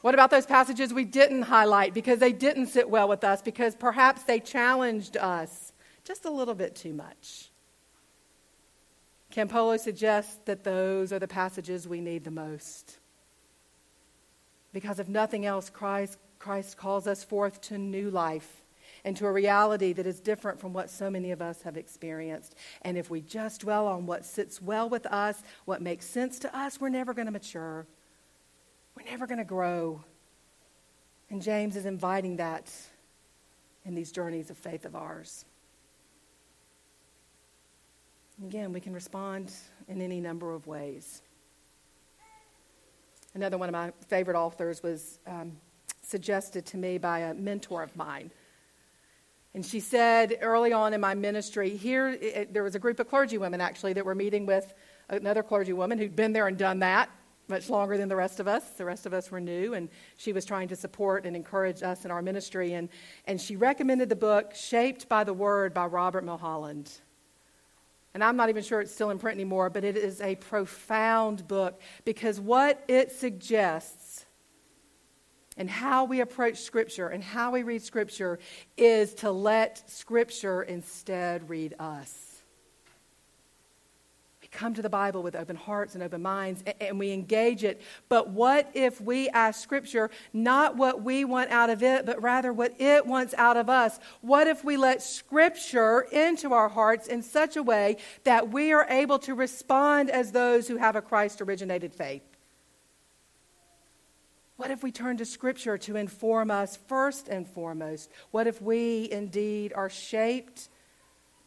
What 0.00 0.14
about 0.14 0.30
those 0.30 0.46
passages 0.46 0.94
we 0.94 1.04
didn't 1.04 1.42
highlight 1.42 1.92
because 1.92 2.20
they 2.20 2.32
didn't 2.32 2.66
sit 2.66 2.88
well 2.88 3.08
with 3.08 3.24
us, 3.24 3.42
because 3.42 3.74
perhaps 3.74 4.22
they 4.22 4.40
challenged 4.40 5.16
us 5.16 5.72
just 6.04 6.24
a 6.24 6.30
little 6.30 6.54
bit 6.54 6.74
too 6.74 6.94
much? 6.94 7.50
Campolo 9.38 9.78
suggests 9.78 10.36
that 10.46 10.64
those 10.64 11.12
are 11.12 11.20
the 11.20 11.28
passages 11.28 11.86
we 11.86 12.00
need 12.00 12.24
the 12.24 12.30
most. 12.32 12.98
Because 14.72 14.98
if 14.98 15.08
nothing 15.08 15.46
else, 15.46 15.70
Christ, 15.70 16.18
Christ 16.40 16.76
calls 16.76 17.06
us 17.06 17.22
forth 17.22 17.60
to 17.60 17.78
new 17.78 18.10
life 18.10 18.64
and 19.04 19.16
to 19.16 19.26
a 19.26 19.32
reality 19.32 19.92
that 19.92 20.08
is 20.08 20.18
different 20.18 20.58
from 20.58 20.72
what 20.72 20.90
so 20.90 21.08
many 21.08 21.30
of 21.30 21.40
us 21.40 21.62
have 21.62 21.76
experienced. 21.76 22.56
And 22.82 22.98
if 22.98 23.10
we 23.10 23.20
just 23.20 23.60
dwell 23.60 23.86
on 23.86 24.06
what 24.06 24.24
sits 24.24 24.60
well 24.60 24.88
with 24.88 25.06
us, 25.06 25.40
what 25.66 25.80
makes 25.80 26.04
sense 26.04 26.40
to 26.40 26.58
us, 26.58 26.80
we're 26.80 26.88
never 26.88 27.14
going 27.14 27.26
to 27.26 27.32
mature. 27.32 27.86
We're 28.96 29.08
never 29.08 29.28
going 29.28 29.38
to 29.38 29.44
grow. 29.44 30.02
And 31.30 31.40
James 31.40 31.76
is 31.76 31.86
inviting 31.86 32.38
that 32.38 32.72
in 33.84 33.94
these 33.94 34.10
journeys 34.10 34.50
of 34.50 34.58
faith 34.58 34.84
of 34.84 34.96
ours. 34.96 35.44
Again, 38.46 38.72
we 38.72 38.80
can 38.80 38.92
respond 38.92 39.52
in 39.88 40.00
any 40.00 40.20
number 40.20 40.54
of 40.54 40.66
ways. 40.68 41.22
Another 43.34 43.58
one 43.58 43.68
of 43.68 43.72
my 43.72 43.92
favorite 44.06 44.36
authors 44.36 44.80
was 44.80 45.18
um, 45.26 45.56
suggested 46.02 46.64
to 46.66 46.76
me 46.76 46.98
by 46.98 47.20
a 47.20 47.34
mentor 47.34 47.82
of 47.82 47.94
mine. 47.96 48.30
And 49.54 49.66
she 49.66 49.80
said 49.80 50.38
early 50.40 50.72
on 50.72 50.94
in 50.94 51.00
my 51.00 51.14
ministry, 51.14 51.76
here 51.76 52.10
it, 52.10 52.54
there 52.54 52.62
was 52.62 52.76
a 52.76 52.78
group 52.78 53.00
of 53.00 53.08
clergy 53.08 53.38
women 53.38 53.60
actually 53.60 53.92
that 53.94 54.04
were 54.04 54.14
meeting 54.14 54.46
with 54.46 54.72
another 55.08 55.42
clergy 55.42 55.72
woman 55.72 55.98
who'd 55.98 56.14
been 56.14 56.32
there 56.32 56.46
and 56.46 56.56
done 56.56 56.78
that 56.78 57.10
much 57.48 57.68
longer 57.68 57.96
than 57.96 58.08
the 58.08 58.16
rest 58.16 58.38
of 58.38 58.46
us. 58.46 58.62
The 58.70 58.84
rest 58.84 59.04
of 59.04 59.12
us 59.12 59.30
were 59.32 59.40
new, 59.40 59.74
and 59.74 59.88
she 60.16 60.32
was 60.32 60.44
trying 60.44 60.68
to 60.68 60.76
support 60.76 61.26
and 61.26 61.34
encourage 61.34 61.82
us 61.82 62.04
in 62.04 62.10
our 62.12 62.22
ministry. 62.22 62.74
And, 62.74 62.88
and 63.24 63.40
she 63.40 63.56
recommended 63.56 64.10
the 64.10 64.16
book 64.16 64.54
Shaped 64.54 65.08
by 65.08 65.24
the 65.24 65.32
Word 65.32 65.74
by 65.74 65.86
Robert 65.86 66.24
Mulholland. 66.24 66.92
And 68.14 68.24
I'm 68.24 68.36
not 68.36 68.48
even 68.48 68.62
sure 68.62 68.80
it's 68.80 68.92
still 68.92 69.10
in 69.10 69.18
print 69.18 69.36
anymore, 69.36 69.70
but 69.70 69.84
it 69.84 69.96
is 69.96 70.20
a 70.20 70.36
profound 70.36 71.46
book 71.46 71.80
because 72.04 72.40
what 72.40 72.82
it 72.88 73.12
suggests 73.12 74.24
and 75.56 75.68
how 75.68 76.04
we 76.04 76.20
approach 76.20 76.58
Scripture 76.58 77.08
and 77.08 77.22
how 77.22 77.50
we 77.50 77.62
read 77.62 77.82
Scripture 77.82 78.38
is 78.76 79.14
to 79.14 79.30
let 79.30 79.90
Scripture 79.90 80.62
instead 80.62 81.48
read 81.48 81.74
us 81.78 82.27
come 84.58 84.74
to 84.74 84.82
the 84.82 84.90
Bible 84.90 85.22
with 85.22 85.36
open 85.36 85.54
hearts 85.54 85.94
and 85.94 86.02
open 86.02 86.20
minds 86.20 86.64
and 86.80 86.98
we 86.98 87.12
engage 87.12 87.62
it. 87.62 87.80
But 88.08 88.30
what 88.30 88.68
if 88.74 89.00
we 89.00 89.28
ask 89.28 89.62
Scripture 89.62 90.10
not 90.32 90.76
what 90.76 91.02
we 91.02 91.24
want 91.24 91.50
out 91.50 91.70
of 91.70 91.80
it, 91.80 92.04
but 92.04 92.20
rather 92.20 92.52
what 92.52 92.74
it 92.80 93.06
wants 93.06 93.34
out 93.38 93.56
of 93.56 93.70
us? 93.70 94.00
What 94.20 94.48
if 94.48 94.64
we 94.64 94.76
let 94.76 95.00
Scripture 95.00 96.00
into 96.10 96.52
our 96.52 96.68
hearts 96.68 97.06
in 97.06 97.22
such 97.22 97.56
a 97.56 97.62
way 97.62 97.98
that 98.24 98.50
we 98.50 98.72
are 98.72 98.84
able 98.90 99.20
to 99.20 99.34
respond 99.34 100.10
as 100.10 100.32
those 100.32 100.66
who 100.66 100.76
have 100.76 100.96
a 100.96 101.02
Christ 101.02 101.40
originated 101.40 101.94
faith? 101.94 102.22
What 104.56 104.72
if 104.72 104.82
we 104.82 104.90
turn 104.90 105.18
to 105.18 105.24
Scripture 105.24 105.78
to 105.78 105.94
inform 105.94 106.50
us 106.50 106.76
first 106.88 107.28
and 107.28 107.46
foremost? 107.46 108.10
What 108.32 108.48
if 108.48 108.60
we 108.60 109.08
indeed 109.08 109.72
are 109.72 109.88
shaped? 109.88 110.68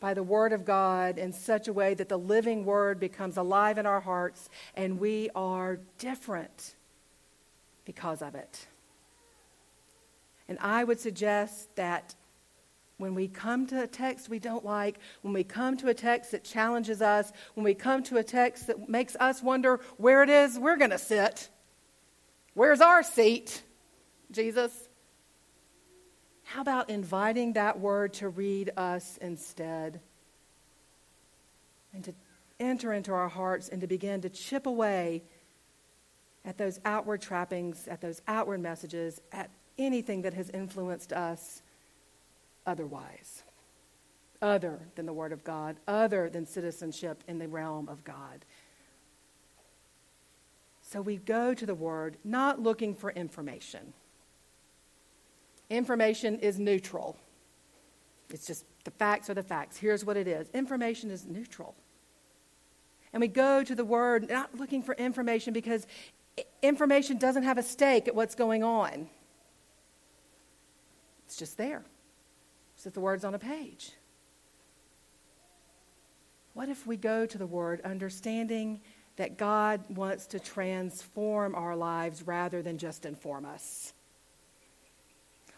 By 0.02 0.14
the 0.14 0.24
Word 0.24 0.52
of 0.52 0.66
God 0.66 1.18
in 1.18 1.32
such 1.32 1.70
a 1.70 1.74
way 1.74 1.94
that 1.94 2.10
the 2.10 2.18
living 2.18 2.66
Word 2.66 3.00
becomes 3.00 3.38
alive 3.38 3.78
in 3.78 3.86
our 3.86 4.02
hearts 4.02 4.50
and 4.76 5.00
we 5.00 5.30
are 5.34 5.80
different 6.00 6.76
because 7.86 8.22
of 8.22 8.36
it. 8.36 8.68
And 10.50 10.58
I 10.60 10.84
would 10.84 11.00
suggest 11.00 11.74
that 11.76 12.16
when 12.98 13.16
we 13.16 13.28
come 13.28 13.68
to 13.68 13.84
a 13.84 13.88
text 13.88 14.28
we 14.28 14.40
don't 14.40 14.66
like, 14.66 15.00
when 15.22 15.34
we 15.34 15.44
come 15.44 15.78
to 15.78 15.88
a 15.88 15.94
text 15.94 16.32
that 16.32 16.44
challenges 16.44 17.02
us, 17.02 17.32
when 17.54 17.64
we 17.64 17.74
come 17.74 18.04
to 18.04 18.18
a 18.18 18.24
text 18.24 18.68
that 18.68 18.90
makes 18.90 19.16
us 19.16 19.42
wonder 19.42 19.80
where 19.98 20.24
it 20.24 20.30
is 20.30 20.58
we're 20.58 20.78
going 20.78 20.92
to 20.92 20.98
sit, 20.98 21.50
where's 22.56 22.82
our 22.82 23.04
seat, 23.04 23.62
Jesus? 24.32 24.90
How 26.54 26.60
about 26.60 26.90
inviting 26.90 27.54
that 27.54 27.80
word 27.80 28.12
to 28.16 28.28
read 28.28 28.72
us 28.76 29.18
instead? 29.22 30.02
And 31.94 32.04
to 32.04 32.14
enter 32.60 32.92
into 32.92 33.14
our 33.14 33.30
hearts 33.30 33.70
and 33.70 33.80
to 33.80 33.88
begin 33.88 34.20
to 34.22 34.30
chip 34.30 34.66
away 34.66 35.24
at 36.44 36.58
those 36.58 36.82
outward 36.84 37.22
trappings, 37.22 37.88
at 37.88 38.02
those 38.02 38.22
outward 38.28 38.60
messages, 38.60 39.22
at 39.32 39.50
anything 39.78 40.24
that 40.24 40.34
has 40.34 40.50
influenced 40.50 41.14
us 41.14 41.62
otherwise, 42.66 43.44
other 44.42 44.80
than 44.96 45.06
the 45.06 45.14
Word 45.14 45.32
of 45.32 45.46
God, 45.46 45.78
other 45.88 46.30
than 46.30 46.46
citizenship 46.46 47.24
in 47.30 47.40
the 47.40 47.48
realm 47.48 47.88
of 47.88 48.04
God. 48.04 48.44
So 50.82 51.02
we 51.02 51.16
go 51.16 51.54
to 51.54 51.66
the 51.66 51.76
Word 51.76 52.18
not 52.26 52.62
looking 52.62 52.94
for 52.94 53.10
information 53.12 53.94
Information 55.72 56.38
is 56.40 56.60
neutral. 56.60 57.16
It's 58.30 58.46
just 58.46 58.66
the 58.84 58.92
facts 58.92 59.30
are 59.30 59.34
the 59.34 59.42
facts. 59.42 59.78
Here's 59.78 60.04
what 60.04 60.18
it 60.18 60.28
is 60.28 60.50
information 60.50 61.10
is 61.10 61.26
neutral. 61.26 61.76
And 63.14 63.22
we 63.22 63.30
go 63.30 63.64
to 63.64 63.74
the 63.74 63.86
Word 63.86 64.30
not 64.30 64.54
looking 64.58 64.84
for 64.84 64.94
information 64.96 65.54
because 65.54 65.88
information 66.62 67.18
doesn't 67.18 67.44
have 67.44 67.58
a 67.58 67.64
stake 67.64 68.10
at 68.10 68.16
what's 68.16 68.36
going 68.36 68.64
on. 68.64 69.08
It's 71.26 71.38
just 71.38 71.58
there. 71.58 71.86
It's 72.76 72.84
just 72.84 72.94
the 72.94 73.00
words 73.00 73.24
on 73.24 73.34
a 73.34 73.40
page. 73.40 73.92
What 76.54 76.68
if 76.68 76.86
we 76.86 76.98
go 76.98 77.26
to 77.26 77.38
the 77.38 77.48
Word 77.48 77.80
understanding 77.86 78.82
that 79.16 79.38
God 79.38 79.82
wants 79.90 80.26
to 80.28 80.40
transform 80.40 81.56
our 81.56 81.78
lives 81.78 82.24
rather 82.24 82.62
than 82.62 82.78
just 82.78 83.06
inform 83.06 83.46
us? 83.46 83.94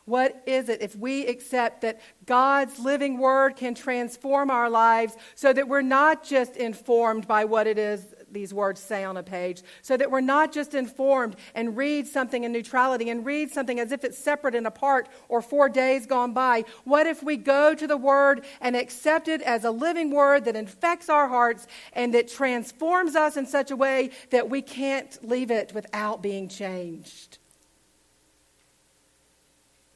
What 0.06 0.44
is 0.46 0.68
it 0.68 0.82
if 0.82 0.98
we 0.98 1.26
accept 1.28 1.82
that 1.82 2.02
God's 2.26 2.78
living 2.78 3.20
word 3.20 3.56
can 3.56 3.74
transform 3.74 4.52
our 4.52 4.70
lives 4.70 5.16
so 5.36 5.54
that 5.54 5.70
we're 5.70 5.82
not 5.82 6.24
just 6.24 6.58
informed 6.58 7.26
by 7.26 7.46
what 7.46 7.68
it 7.68 7.78
is 7.78 8.14
these 8.30 8.54
words 8.54 8.82
say 8.82 9.04
on 9.04 9.16
a 9.16 9.24
page, 9.24 9.62
so 9.82 9.96
that 9.96 10.12
we're 10.12 10.20
not 10.20 10.52
just 10.52 10.74
informed 10.74 11.36
and 11.56 11.78
read 11.78 12.08
something 12.08 12.44
in 12.44 12.52
neutrality 12.52 13.10
and 13.10 13.26
read 13.26 13.52
something 13.52 13.80
as 13.80 13.92
if 13.92 14.04
it's 14.04 14.18
separate 14.18 14.56
and 14.56 14.68
apart 14.68 15.08
or 15.30 15.42
four 15.42 15.70
days 15.70 16.06
gone 16.06 16.34
by? 16.34 16.66
What 16.84 17.08
if 17.08 17.24
we 17.24 17.38
go 17.38 17.74
to 17.74 17.88
the 17.88 17.96
word 17.96 18.44
and 18.60 18.76
accept 18.76 19.28
it 19.28 19.42
as 19.42 19.64
a 19.64 19.72
living 19.72 20.12
word 20.12 20.46
that 20.46 20.56
infects 20.56 21.10
our 21.10 21.30
hearts 21.30 21.68
and 21.94 22.14
that 22.14 22.28
transforms 22.28 23.16
us 23.16 23.38
in 23.38 23.46
such 23.46 23.72
a 23.72 23.76
way 23.76 24.10
that 24.32 24.50
we 24.50 24.62
can't 24.62 25.18
leave 25.28 25.52
it 25.52 25.74
without 25.74 26.22
being 26.22 26.50
changed? 26.50 27.38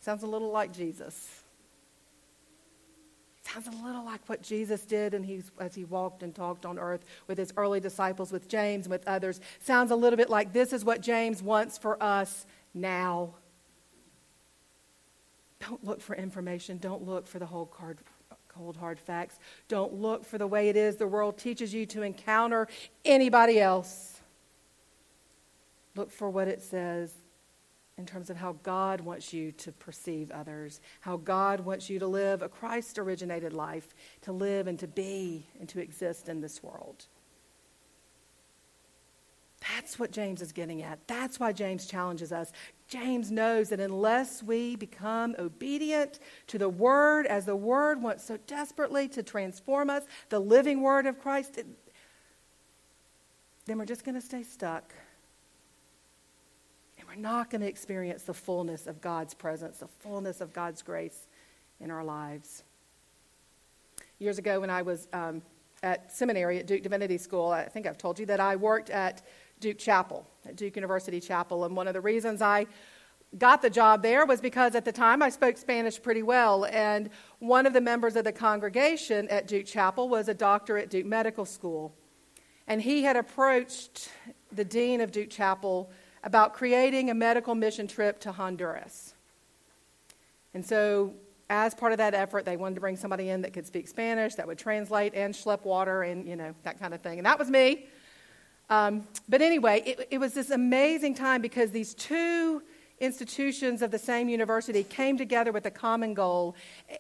Sounds 0.08 0.24
a 0.24 0.26
little 0.26 0.54
like 0.54 0.72
Jesus. 0.72 1.41
Sounds 3.41 3.67
a 3.67 3.86
little 3.86 4.06
like 4.06 4.22
what 4.28 4.41
Jesus 4.41 4.86
did 4.86 5.13
and 5.13 5.26
he's, 5.26 5.52
as 5.60 5.76
he 5.76 5.84
walked 5.84 6.24
and 6.24 6.34
talked 6.34 6.65
on 6.65 6.80
earth 6.80 7.04
with 7.28 7.38
his 7.38 7.52
early 7.58 7.82
disciples, 7.82 8.32
with 8.32 8.48
James 8.48 8.86
and 8.86 8.91
with 8.91 9.06
others. 9.06 9.41
Sounds 9.60 9.91
a 9.91 9.98
little 9.98 10.15
bit 10.15 10.30
like 10.30 10.54
this 10.54 10.72
is 10.72 10.86
what 10.86 11.02
James 11.02 11.43
wants 11.43 11.78
for 11.78 12.02
us 12.02 12.46
now. 12.74 13.34
Don't 15.60 15.84
look 15.84 16.00
for 16.00 16.15
information. 16.15 16.78
Don't 16.78 17.06
look 17.06 17.28
for 17.28 17.39
the 17.39 17.46
whole 17.46 17.65
card, 17.65 17.98
cold, 18.48 18.78
hard 18.78 19.02
facts. 19.02 19.39
Don't 19.67 19.96
look 19.96 20.24
for 20.24 20.38
the 20.38 20.48
way 20.48 20.70
it 20.70 20.78
is 20.78 20.96
the 20.96 21.06
world 21.06 21.38
teaches 21.38 21.74
you 21.74 21.86
to 21.88 22.04
encounter 22.04 22.70
anybody 23.04 23.60
else. 23.60 24.22
Look 25.98 26.12
for 26.12 26.30
what 26.30 26.48
it 26.48 26.62
says 26.62 27.13
in 27.98 28.06
terms 28.06 28.30
of 28.30 28.38
how 28.38 28.54
God 28.62 29.02
wants 29.02 29.34
you 29.34 29.52
to 29.54 29.72
perceive 29.72 30.30
others, 30.30 30.82
how 31.02 31.18
God 31.18 31.62
wants 31.62 31.90
you 31.90 31.98
to 31.98 32.08
live 32.08 32.44
a 32.44 32.50
Christ 32.50 33.00
originated 33.00 33.54
life, 33.54 33.96
to 34.22 34.32
live 34.32 34.68
and 34.68 34.78
to 34.80 34.88
be 34.88 35.48
and 35.60 35.68
to 35.70 35.82
exist 35.82 36.30
in 36.30 36.40
this 36.40 36.62
world. 36.62 37.06
That's 39.74 39.98
what 39.98 40.12
James 40.12 40.44
is 40.44 40.52
getting 40.52 40.84
at. 40.84 41.00
That's 41.08 41.40
why 41.40 41.52
James 41.52 41.88
challenges 41.88 42.32
us. 42.32 42.52
James 42.88 43.32
knows 43.32 43.70
that 43.70 43.80
unless 43.80 44.44
we 44.44 44.76
become 44.76 45.36
obedient 45.40 46.20
to 46.46 46.60
the 46.60 46.70
Word, 46.70 47.26
as 47.26 47.46
the 47.46 47.56
Word 47.56 48.00
wants 48.02 48.24
so 48.24 48.38
desperately 48.46 49.08
to 49.10 49.24
transform 49.24 49.90
us, 49.90 50.04
the 50.30 50.40
living 50.40 50.82
Word 50.82 51.08
of 51.08 51.20
Christ, 51.20 51.60
then 53.66 53.78
we're 53.80 53.86
just 53.86 54.06
going 54.06 54.16
to 54.16 54.22
stay 54.22 54.44
stuck 54.44 54.94
not 57.17 57.49
going 57.49 57.62
to 57.62 57.67
experience 57.67 58.23
the 58.23 58.34
fullness 58.34 58.88
of 58.88 59.01
God's 59.01 59.34
presence, 59.34 59.80
the 59.80 59.88
fullness 59.88 60.41
of 60.41 60.53
God's 60.53 60.82
grace 60.82 61.27
in 61.80 61.91
our 61.91 62.03
lives. 62.03 62.63
Years 64.19 64.38
ago, 64.38 64.60
when 64.60 64.69
I 64.69 64.82
was 64.82 65.08
um, 65.13 65.41
at 65.84 66.12
seminary 66.12 66.60
at 66.60 66.67
Duke 66.67 66.84
Divinity 66.84 67.17
School, 67.17 67.49
I 67.49 67.65
think 67.65 67.86
I've 67.86 67.97
told 67.97 68.19
you 68.19 68.25
that 68.27 68.39
I 68.39 68.56
worked 68.56 68.89
at 68.89 69.21
Duke 69.60 69.77
Chapel, 69.77 70.27
at 70.45 70.56
Duke 70.56 70.75
University 70.75 71.19
Chapel. 71.19 71.65
And 71.65 71.75
one 71.75 71.88
of 71.88 71.93
the 71.93 72.01
reasons 72.01 72.41
I 72.41 72.67
got 73.38 73.62
the 73.62 73.69
job 73.69 74.01
there 74.01 74.25
was 74.25 74.39
because 74.39 74.75
at 74.75 74.86
the 74.86 74.91
time 74.91 75.21
I 75.21 75.30
spoke 75.30 75.58
Spanish 75.58 76.01
pretty 76.01 76.23
well. 76.23 76.65
And 76.65 77.10
one 77.39 77.65
of 77.65 77.73
the 77.73 77.82
members 77.82 78.15
of 78.15 78.23
the 78.23 78.32
congregation 78.32 79.27
at 79.30 79.47
Duke 79.47 79.65
Chapel 79.65 80.10
was 80.10 80.27
a 80.27 80.34
doctor 80.34 80.77
at 80.77 80.89
Duke 80.89 81.06
Medical 81.06 81.45
School. 81.45 81.93
And 82.67 82.82
he 82.82 83.03
had 83.03 83.15
approached 83.15 84.10
the 84.51 84.65
dean 84.65 85.01
of 85.01 85.12
Duke 85.12 85.30
Chapel 85.30 85.91
about 86.28 86.54
creating 86.54 87.10
a 87.10 87.13
medical 87.13 87.56
mission 87.56 87.88
trip 87.88 88.20
to 88.20 88.34
Honduras. 88.34 89.13
And 90.54 90.63
so, 90.63 91.13
as 91.50 91.74
part 91.74 91.94
of 91.94 92.00
that 92.00 92.13
effort, 92.13 92.44
they 92.44 92.58
wanted 92.58 92.76
to 92.76 92.82
bring 92.82 92.98
somebody 92.98 93.30
in 93.30 93.42
that 93.44 93.54
could 93.54 93.66
speak 93.66 93.88
Spanish, 93.88 94.36
that 94.36 94.46
would 94.46 94.58
translate 94.58 95.13
and 95.16 95.34
schlep 95.34 95.63
water 95.63 96.04
and, 96.04 96.28
you 96.28 96.36
know, 96.36 96.54
that 96.63 96.82
kind 96.82 96.94
of 96.94 97.00
thing. 97.00 97.18
And 97.18 97.26
that 97.26 97.40
was 97.40 97.50
me. 97.50 97.86
Um, 98.70 99.08
but 99.30 99.42
anyway, 99.42 99.82
it, 99.86 100.08
it 100.12 100.18
was 100.18 100.34
this 100.34 100.50
amazing 100.50 101.16
time 101.16 101.42
because 101.42 101.72
these 101.72 101.94
two 101.94 102.62
institutions 103.00 103.82
of 103.82 103.92
the 103.92 104.00
same 104.00 104.28
university 104.28 104.84
came 104.84 105.18
together 105.18 105.52
with 105.52 105.66
a 105.66 105.72
common 105.72 106.14
goal 106.14 106.56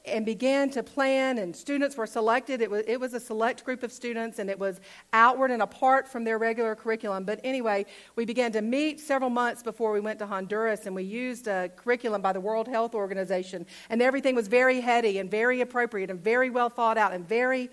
and 0.05 0.25
began 0.25 0.69
to 0.69 0.83
plan, 0.83 1.39
and 1.39 1.55
students 1.55 1.97
were 1.97 2.05
selected. 2.05 2.61
It 2.61 2.69
was, 2.69 2.83
it 2.87 2.99
was 2.99 3.13
a 3.13 3.19
select 3.19 3.63
group 3.63 3.81
of 3.81 3.91
students, 3.91 4.39
and 4.39 4.49
it 4.49 4.59
was 4.59 4.79
outward 5.13 5.49
and 5.51 5.61
apart 5.61 6.07
from 6.07 6.23
their 6.23 6.37
regular 6.37 6.75
curriculum. 6.75 7.23
But 7.23 7.39
anyway, 7.43 7.85
we 8.15 8.25
began 8.25 8.51
to 8.51 8.61
meet 8.61 8.99
several 8.99 9.29
months 9.29 9.63
before 9.63 9.91
we 9.91 9.99
went 9.99 10.19
to 10.19 10.27
Honduras, 10.27 10.85
and 10.85 10.95
we 10.95 11.03
used 11.03 11.47
a 11.47 11.69
curriculum 11.75 12.21
by 12.21 12.33
the 12.33 12.41
World 12.41 12.67
Health 12.67 12.93
Organization, 12.93 13.65
and 13.89 14.01
everything 14.01 14.35
was 14.35 14.47
very 14.47 14.81
heady 14.81 15.17
and 15.17 15.31
very 15.31 15.61
appropriate 15.61 16.11
and 16.11 16.23
very 16.23 16.49
well 16.49 16.69
thought 16.69 16.97
out 16.97 17.13
and 17.13 17.27
very, 17.27 17.71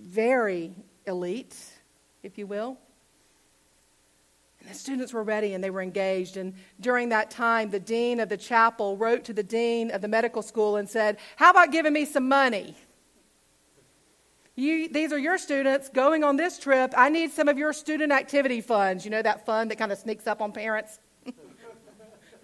very 0.00 0.74
elite, 1.06 1.56
if 2.22 2.36
you 2.36 2.46
will. 2.46 2.78
And 4.64 4.74
the 4.74 4.78
students 4.78 5.12
were 5.12 5.22
ready 5.22 5.52
and 5.52 5.62
they 5.62 5.68
were 5.68 5.82
engaged. 5.82 6.38
And 6.38 6.54
during 6.80 7.10
that 7.10 7.30
time, 7.30 7.68
the 7.68 7.80
dean 7.80 8.18
of 8.18 8.30
the 8.30 8.36
chapel 8.38 8.96
wrote 8.96 9.24
to 9.24 9.34
the 9.34 9.42
dean 9.42 9.90
of 9.90 10.00
the 10.00 10.08
medical 10.08 10.40
school 10.40 10.76
and 10.76 10.88
said, 10.88 11.18
How 11.36 11.50
about 11.50 11.70
giving 11.70 11.92
me 11.92 12.06
some 12.06 12.28
money? 12.28 12.74
You, 14.56 14.88
these 14.88 15.12
are 15.12 15.18
your 15.18 15.36
students 15.36 15.90
going 15.90 16.24
on 16.24 16.36
this 16.36 16.58
trip. 16.58 16.94
I 16.96 17.10
need 17.10 17.32
some 17.32 17.48
of 17.48 17.58
your 17.58 17.74
student 17.74 18.10
activity 18.10 18.62
funds. 18.62 19.04
You 19.04 19.10
know, 19.10 19.20
that 19.20 19.44
fund 19.44 19.70
that 19.70 19.76
kind 19.76 19.92
of 19.92 19.98
sneaks 19.98 20.26
up 20.26 20.40
on 20.40 20.52
parents? 20.52 20.98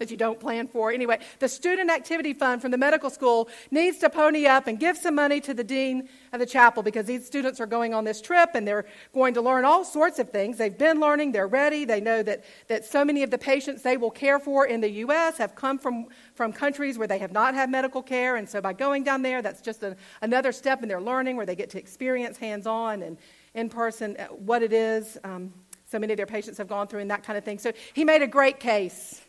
That 0.01 0.09
you 0.09 0.17
don't 0.17 0.39
plan 0.39 0.67
for. 0.67 0.91
Anyway, 0.91 1.19
the 1.37 1.47
Student 1.47 1.91
Activity 1.91 2.33
Fund 2.33 2.59
from 2.59 2.71
the 2.71 2.77
medical 2.77 3.11
school 3.11 3.47
needs 3.69 3.99
to 3.99 4.09
pony 4.09 4.47
up 4.47 4.65
and 4.65 4.79
give 4.79 4.97
some 4.97 5.13
money 5.13 5.39
to 5.39 5.53
the 5.53 5.63
dean 5.63 6.09
of 6.33 6.39
the 6.39 6.45
chapel 6.45 6.81
because 6.81 7.05
these 7.05 7.25
students 7.25 7.59
are 7.59 7.67
going 7.67 7.93
on 7.93 8.03
this 8.03 8.19
trip 8.19 8.49
and 8.55 8.67
they're 8.67 8.85
going 9.13 9.35
to 9.35 9.41
learn 9.41 9.63
all 9.63 9.85
sorts 9.85 10.17
of 10.17 10.31
things. 10.31 10.57
They've 10.57 10.75
been 10.75 10.99
learning, 10.99 11.33
they're 11.33 11.47
ready. 11.47 11.85
They 11.85 12.01
know 12.01 12.23
that, 12.23 12.43
that 12.67 12.83
so 12.83 13.05
many 13.05 13.21
of 13.21 13.29
the 13.29 13.37
patients 13.37 13.83
they 13.83 13.95
will 13.95 14.09
care 14.09 14.39
for 14.39 14.65
in 14.65 14.81
the 14.81 14.89
U.S. 15.05 15.37
have 15.37 15.53
come 15.53 15.77
from, 15.77 16.07
from 16.33 16.51
countries 16.51 16.97
where 16.97 17.07
they 17.07 17.19
have 17.19 17.31
not 17.31 17.53
had 17.53 17.69
medical 17.69 18.01
care. 18.01 18.37
And 18.37 18.49
so 18.49 18.59
by 18.59 18.73
going 18.73 19.03
down 19.03 19.21
there, 19.21 19.43
that's 19.43 19.61
just 19.61 19.83
a, 19.83 19.95
another 20.23 20.51
step 20.51 20.81
in 20.81 20.89
their 20.89 21.01
learning 21.01 21.37
where 21.37 21.45
they 21.45 21.55
get 21.55 21.69
to 21.71 21.77
experience 21.77 22.37
hands 22.37 22.65
on 22.65 23.03
and 23.03 23.17
in 23.53 23.69
person 23.69 24.17
uh, 24.17 24.25
what 24.27 24.63
it 24.63 24.73
is. 24.73 25.17
Um, 25.23 25.53
so 25.91 25.99
many 25.99 26.13
of 26.13 26.17
their 26.17 26.25
patients 26.25 26.57
have 26.57 26.69
gone 26.69 26.87
through 26.87 27.01
and 27.01 27.11
that 27.11 27.23
kind 27.23 27.37
of 27.37 27.43
thing. 27.43 27.59
So 27.59 27.73
he 27.93 28.05
made 28.05 28.21
a 28.21 28.27
great 28.27 28.59
case 28.59 29.21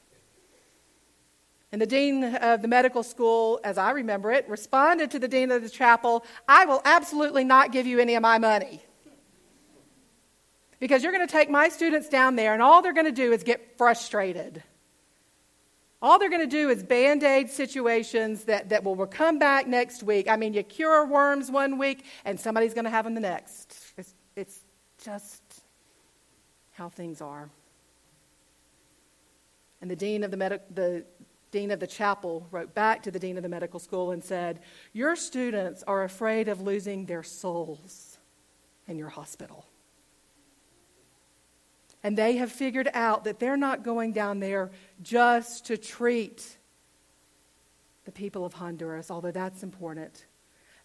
and 1.73 1.81
the 1.81 1.87
dean 1.87 2.23
of 2.23 2.61
the 2.61 2.69
medical 2.69 3.03
school, 3.03 3.59
as 3.65 3.79
I 3.79 3.93
remember 3.93 4.31
it, 4.31 4.47
responded 4.47 5.11
to 5.13 5.19
the 5.19 5.27
dean 5.27 5.51
of 5.51 5.63
the 5.63 5.71
chapel 5.71 6.25
I 6.47 6.67
will 6.67 6.83
absolutely 6.85 7.45
not 7.45 7.73
give 7.73 7.87
you 7.87 7.99
any 7.99 8.15
of 8.15 8.23
my 8.23 8.39
money. 8.39 8.83
Because 10.79 11.03
you're 11.03 11.13
going 11.13 11.27
to 11.27 11.33
take 11.33 11.49
my 11.49 11.69
students 11.69 12.09
down 12.09 12.37
there, 12.37 12.53
and 12.53 12.61
all 12.61 12.83
they're 12.83 12.93
going 12.93 13.07
to 13.07 13.13
do 13.13 13.33
is 13.33 13.43
get 13.43 13.79
frustrated. 13.79 14.63
All 16.03 16.19
they're 16.19 16.29
going 16.29 16.43
to 16.43 16.47
do 16.49 16.69
is 16.69 16.83
band 16.83 17.23
aid 17.23 17.49
situations 17.49 18.45
that, 18.45 18.71
that 18.71 18.83
will 18.83 19.07
come 19.07 19.39
back 19.39 19.69
next 19.69 20.03
week. 20.03 20.29
I 20.29 20.37
mean, 20.37 20.53
you 20.53 20.65
cure 20.65 21.07
worms 21.07 21.51
one 21.51 21.79
week, 21.79 22.05
and 22.25 22.39
somebody's 22.39 22.75
going 22.75 22.85
to 22.85 22.91
have 22.91 23.05
them 23.05 23.15
the 23.15 23.21
next. 23.21 23.77
It's, 23.97 24.15
it's 24.35 24.61
just 25.03 25.41
how 26.73 26.89
things 26.89 27.21
are. 27.21 27.49
And 29.81 29.91
the 29.91 29.97
dean 29.97 30.25
of 30.25 30.31
the, 30.31 30.37
med- 30.37 30.63
the 30.75 31.05
dean 31.53 31.71
of 31.71 31.79
the 31.79 31.87
chapel 31.87 32.49
wrote 32.51 32.75
back 32.75 33.03
to 33.05 33.11
the 33.12 33.19
dean 33.19 33.37
of 33.37 33.45
the 33.45 33.49
medical 33.49 33.79
school 33.79 34.11
and 34.11 34.25
said, 34.25 34.61
Your 34.93 35.15
students 35.15 35.85
are 35.87 36.03
afraid 36.03 36.49
of 36.49 36.61
losing 36.61 37.07
their 37.07 37.23
souls 37.23 38.19
in 38.88 38.99
your 38.99 39.11
hospital. 39.11 39.67
And 42.03 42.19
they 42.19 42.38
have 42.38 42.51
figured 42.51 42.88
out 42.95 43.25
that 43.25 43.38
they're 43.38 43.57
not 43.57 43.85
going 43.85 44.12
down 44.12 44.41
there 44.41 44.73
just 45.03 45.67
to 45.67 45.77
treat 45.77 46.57
the 48.05 48.11
people 48.11 48.45
of 48.45 48.55
Honduras, 48.55 49.11
although 49.11 49.31
that's 49.31 49.62
important. 49.62 50.27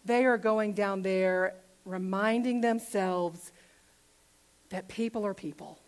They 0.04 0.24
are 0.26 0.38
going 0.38 0.74
down 0.74 1.02
there 1.02 1.54
reminding 1.84 2.60
themselves 2.60 3.50
that 4.68 4.86
people 4.86 5.26
are 5.26 5.34
people 5.34 5.80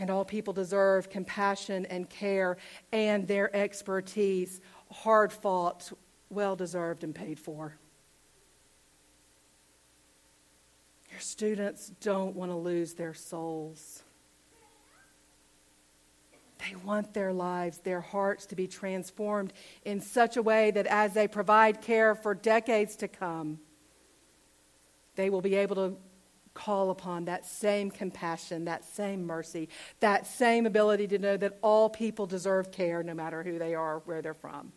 and 0.00 0.10
all 0.10 0.24
people 0.24 0.54
deserve 0.54 1.10
compassion 1.10 1.84
and 1.86 2.08
care 2.08 2.56
and 2.90 3.28
their 3.28 3.54
expertise, 3.54 4.62
hard 4.90 5.30
fought, 5.30 5.92
well 6.30 6.56
deserved, 6.56 7.04
and 7.04 7.14
paid 7.14 7.38
for. 7.38 7.76
Your 11.10 11.20
students 11.20 11.92
don't 12.00 12.34
want 12.34 12.50
to 12.50 12.56
lose 12.56 12.94
their 12.94 13.12
souls. 13.12 14.02
They 16.66 16.74
want 16.76 17.12
their 17.12 17.32
lives, 17.32 17.78
their 17.78 18.00
hearts 18.00 18.46
to 18.46 18.56
be 18.56 18.66
transformed 18.66 19.52
in 19.84 20.00
such 20.00 20.36
a 20.36 20.42
way 20.42 20.70
that 20.70 20.86
as 20.86 21.12
they 21.12 21.28
provide 21.28 21.82
care 21.82 22.14
for 22.14 22.34
decades 22.34 22.96
to 22.96 23.08
come, 23.08 23.58
they 25.16 25.28
will 25.28 25.40
be 25.42 25.56
able 25.56 25.76
to 25.76 25.96
call 26.54 26.90
upon 26.90 27.26
that 27.26 27.46
same 27.46 27.90
compassion, 27.90 28.64
that 28.64 28.84
same 28.84 29.26
mercy, 29.26 29.68
that 30.00 30.26
same 30.26 30.66
ability 30.66 31.06
to 31.08 31.18
know 31.18 31.36
that 31.36 31.58
all 31.62 31.88
people 31.88 32.26
deserve 32.26 32.72
care 32.72 33.02
no 33.02 33.14
matter 33.14 33.42
who 33.42 33.58
they 33.58 33.74
are, 33.74 34.00
where 34.04 34.22
they're 34.22 34.34
from. 34.34 34.72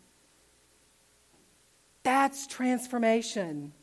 That's 2.04 2.48
transformation. 2.48 3.74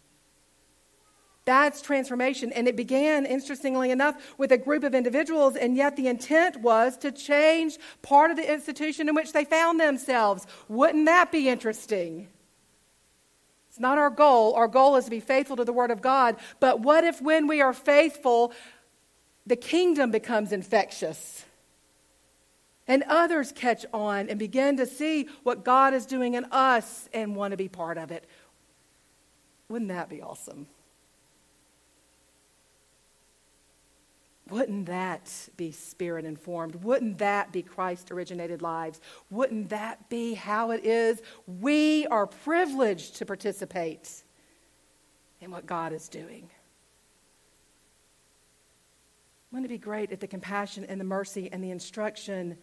That's 1.47 1.83
transformation. 1.83 2.53
And 2.53 2.69
it 2.69 2.77
began, 2.77 3.27
interestingly 3.27 3.91
enough, 3.91 4.35
with 4.39 4.53
a 4.53 4.59
group 4.59 4.85
of 4.85 4.95
individuals, 4.95 5.57
and 5.57 5.77
yet 5.77 5.97
the 5.97 6.07
intent 6.07 6.59
was 6.59 6.97
to 6.99 7.11
change 7.11 7.79
part 8.03 8.31
of 8.31 8.37
the 8.37 8.53
institution 8.53 9.09
in 9.09 9.15
which 9.15 9.33
they 9.33 9.45
found 9.45 9.81
themselves. 9.81 10.47
Wouldn't 10.69 11.07
that 11.07 11.33
be 11.33 11.49
interesting? 11.49 12.29
It's 13.71 13.79
not 13.79 13.99
our 13.99 14.11
goal. 14.11 14.55
Our 14.55 14.67
goal 14.67 14.97
is 14.97 15.05
to 15.05 15.11
be 15.11 15.21
faithful 15.21 15.55
to 15.55 15.65
the 15.65 15.73
Word 15.73 15.93
of 15.93 16.03
God. 16.03 16.37
But 16.59 16.81
what 16.81 17.05
if, 17.05 17.23
when 17.23 17.47
we 17.47 17.61
are 17.61 17.73
faithful, 17.73 18.53
the 19.47 19.55
kingdom 19.55 20.11
becomes 20.11 20.51
infectious? 20.51 21.45
And 22.89 23.05
others 23.05 23.53
catch 23.53 23.87
on 23.95 24.29
and 24.29 24.41
begin 24.41 24.77
to 24.79 24.87
see 24.87 25.29
what 25.45 25.65
God 25.65 25.95
is 25.95 26.05
doing 26.05 26.35
in 26.35 26.47
us 26.47 27.09
and 27.15 27.37
want 27.37 27.53
to 27.53 27.57
be 27.57 27.69
part 27.69 27.97
of 27.97 28.11
it. 28.11 28.29
Wouldn't 29.69 29.91
that 29.91 30.09
be 30.09 30.21
awesome? 30.21 30.67
Wouldn't 34.51 34.87
that 34.87 35.49
be 35.57 35.71
spirit 35.71 36.25
informed? 36.25 36.75
Wouldn't 36.77 37.19
that 37.19 37.53
be 37.53 37.63
Christ 37.63 38.11
originated 38.11 38.63
lives? 38.63 39.01
Wouldn't 39.31 39.71
that 39.71 40.09
be 40.09 40.35
how 40.35 40.73
it 40.73 40.85
is? 40.85 41.23
We 41.47 42.07
are 42.09 42.27
privileged 42.27 43.17
to 43.17 43.27
participate 43.27 44.25
in 45.41 45.51
what 45.51 45.67
God 45.67 45.93
is 45.93 46.09
doing. 46.09 46.51
Wouldn't 49.53 49.71
it 49.71 49.75
be 49.75 49.79
great 49.79 50.11
if 50.11 50.21
the 50.21 50.27
compassion 50.27 50.85
and 50.85 51.01
the 51.01 51.05
mercy 51.05 51.49
and 51.53 51.63
the 51.63 51.71
instruction 51.71 52.59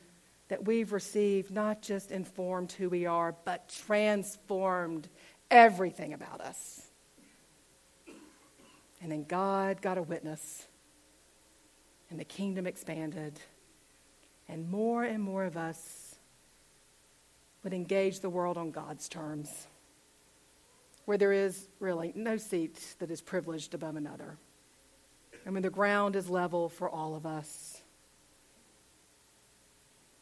that 0.49 0.65
we've 0.65 0.91
received 0.93 1.51
not 1.51 1.81
just 1.81 2.11
informed 2.11 2.71
who 2.73 2.89
we 2.89 3.05
are, 3.05 3.35
but 3.45 3.69
transformed 3.69 5.07
everything 5.49 6.13
about 6.13 6.41
us? 6.41 6.81
And 9.01 9.11
then 9.11 9.23
God 9.23 9.81
got 9.81 9.97
a 9.97 10.01
witness 10.01 10.67
and 12.09 12.19
the 12.19 12.25
kingdom 12.25 12.65
expanded, 12.65 13.39
and 14.47 14.69
more 14.69 15.03
and 15.03 15.21
more 15.21 15.43
of 15.43 15.57
us 15.57 16.15
would 17.63 17.73
engage 17.73 18.19
the 18.19 18.29
world 18.29 18.57
on 18.57 18.71
God's 18.71 19.09
terms, 19.09 19.67
where 21.05 21.17
there 21.17 21.33
is 21.33 21.67
really 21.79 22.13
no 22.15 22.37
seat 22.37 22.95
that 22.99 23.11
is 23.11 23.21
privileged 23.21 23.73
above 23.73 23.95
another, 23.95 24.37
and 25.45 25.53
when 25.53 25.63
the 25.63 25.69
ground 25.69 26.15
is 26.15 26.29
level 26.29 26.69
for 26.69 26.89
all 26.89 27.15
of 27.15 27.25
us. 27.25 27.81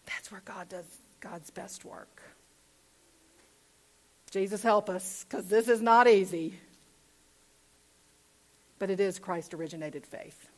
That's 0.06 0.32
where 0.32 0.42
God 0.46 0.70
does 0.70 0.86
God's 1.20 1.50
best 1.50 1.86
work. 1.86 2.22
Jesus, 4.32 4.62
help 4.64 4.90
us, 4.90 5.26
because 5.28 5.48
this 5.48 5.68
is 5.68 5.82
not 5.82 6.08
easy. 6.08 6.60
But 8.78 8.90
it 8.90 9.00
is 9.00 9.18
Christ 9.18 9.54
originated 9.54 10.06
faith. 10.06 10.50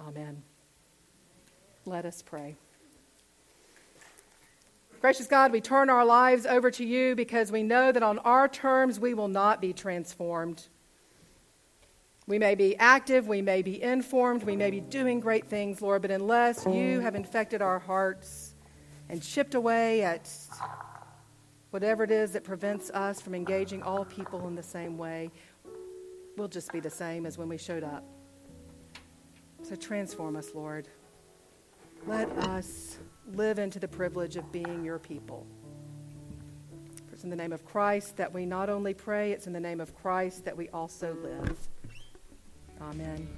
Amen. 0.00 0.42
Let 1.84 2.06
us 2.06 2.22
pray. 2.22 2.56
Gracious 5.00 5.26
God, 5.26 5.50
we 5.50 5.60
turn 5.60 5.88
our 5.88 6.04
lives 6.04 6.44
over 6.44 6.70
to 6.72 6.84
you 6.84 7.14
because 7.14 7.50
we 7.50 7.62
know 7.62 7.90
that 7.90 8.02
on 8.02 8.18
our 8.20 8.48
terms 8.48 9.00
we 9.00 9.14
will 9.14 9.28
not 9.28 9.60
be 9.60 9.72
transformed. 9.72 10.68
We 12.26 12.38
may 12.38 12.54
be 12.54 12.76
active, 12.76 13.26
we 13.26 13.42
may 13.42 13.62
be 13.62 13.82
informed, 13.82 14.44
we 14.44 14.56
may 14.56 14.70
be 14.70 14.80
doing 14.80 15.18
great 15.18 15.48
things, 15.48 15.82
Lord, 15.82 16.02
but 16.02 16.10
unless 16.10 16.66
you 16.66 17.00
have 17.00 17.14
infected 17.14 17.62
our 17.62 17.78
hearts 17.78 18.54
and 19.08 19.22
chipped 19.22 19.54
away 19.54 20.02
at 20.02 20.30
whatever 21.70 22.04
it 22.04 22.10
is 22.10 22.32
that 22.32 22.44
prevents 22.44 22.90
us 22.90 23.20
from 23.20 23.34
engaging 23.34 23.82
all 23.82 24.04
people 24.04 24.46
in 24.46 24.54
the 24.54 24.62
same 24.62 24.98
way, 24.98 25.30
we'll 26.36 26.46
just 26.46 26.72
be 26.72 26.80
the 26.80 26.90
same 26.90 27.26
as 27.26 27.38
when 27.38 27.48
we 27.48 27.56
showed 27.56 27.82
up. 27.82 28.04
So 29.62 29.76
transform 29.76 30.36
us, 30.36 30.54
Lord. 30.54 30.88
Let 32.06 32.28
us 32.48 32.98
live 33.32 33.58
into 33.58 33.78
the 33.78 33.88
privilege 33.88 34.36
of 34.36 34.50
being 34.50 34.84
your 34.84 34.98
people. 34.98 35.46
It's 37.12 37.24
in 37.24 37.30
the 37.30 37.36
name 37.36 37.52
of 37.52 37.64
Christ 37.64 38.16
that 38.16 38.32
we 38.32 38.46
not 38.46 38.70
only 38.70 38.94
pray, 38.94 39.32
it's 39.32 39.46
in 39.46 39.52
the 39.52 39.60
name 39.60 39.80
of 39.80 39.94
Christ 39.94 40.46
that 40.46 40.56
we 40.56 40.70
also 40.70 41.14
live. 41.22 41.68
Amen. 42.80 43.28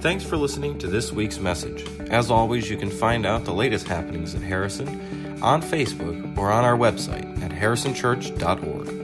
Thanks 0.00 0.22
for 0.22 0.36
listening 0.36 0.78
to 0.78 0.86
this 0.86 1.10
week's 1.10 1.38
message. 1.38 1.82
As 2.10 2.30
always, 2.30 2.70
you 2.70 2.76
can 2.76 2.90
find 2.90 3.26
out 3.26 3.44
the 3.44 3.54
latest 3.54 3.88
happenings 3.88 4.34
at 4.34 4.42
Harrison 4.42 5.42
on 5.42 5.62
Facebook 5.62 6.38
or 6.38 6.52
on 6.52 6.62
our 6.62 6.76
website 6.76 7.42
at 7.42 7.50
harrisonchurch.org. 7.50 9.03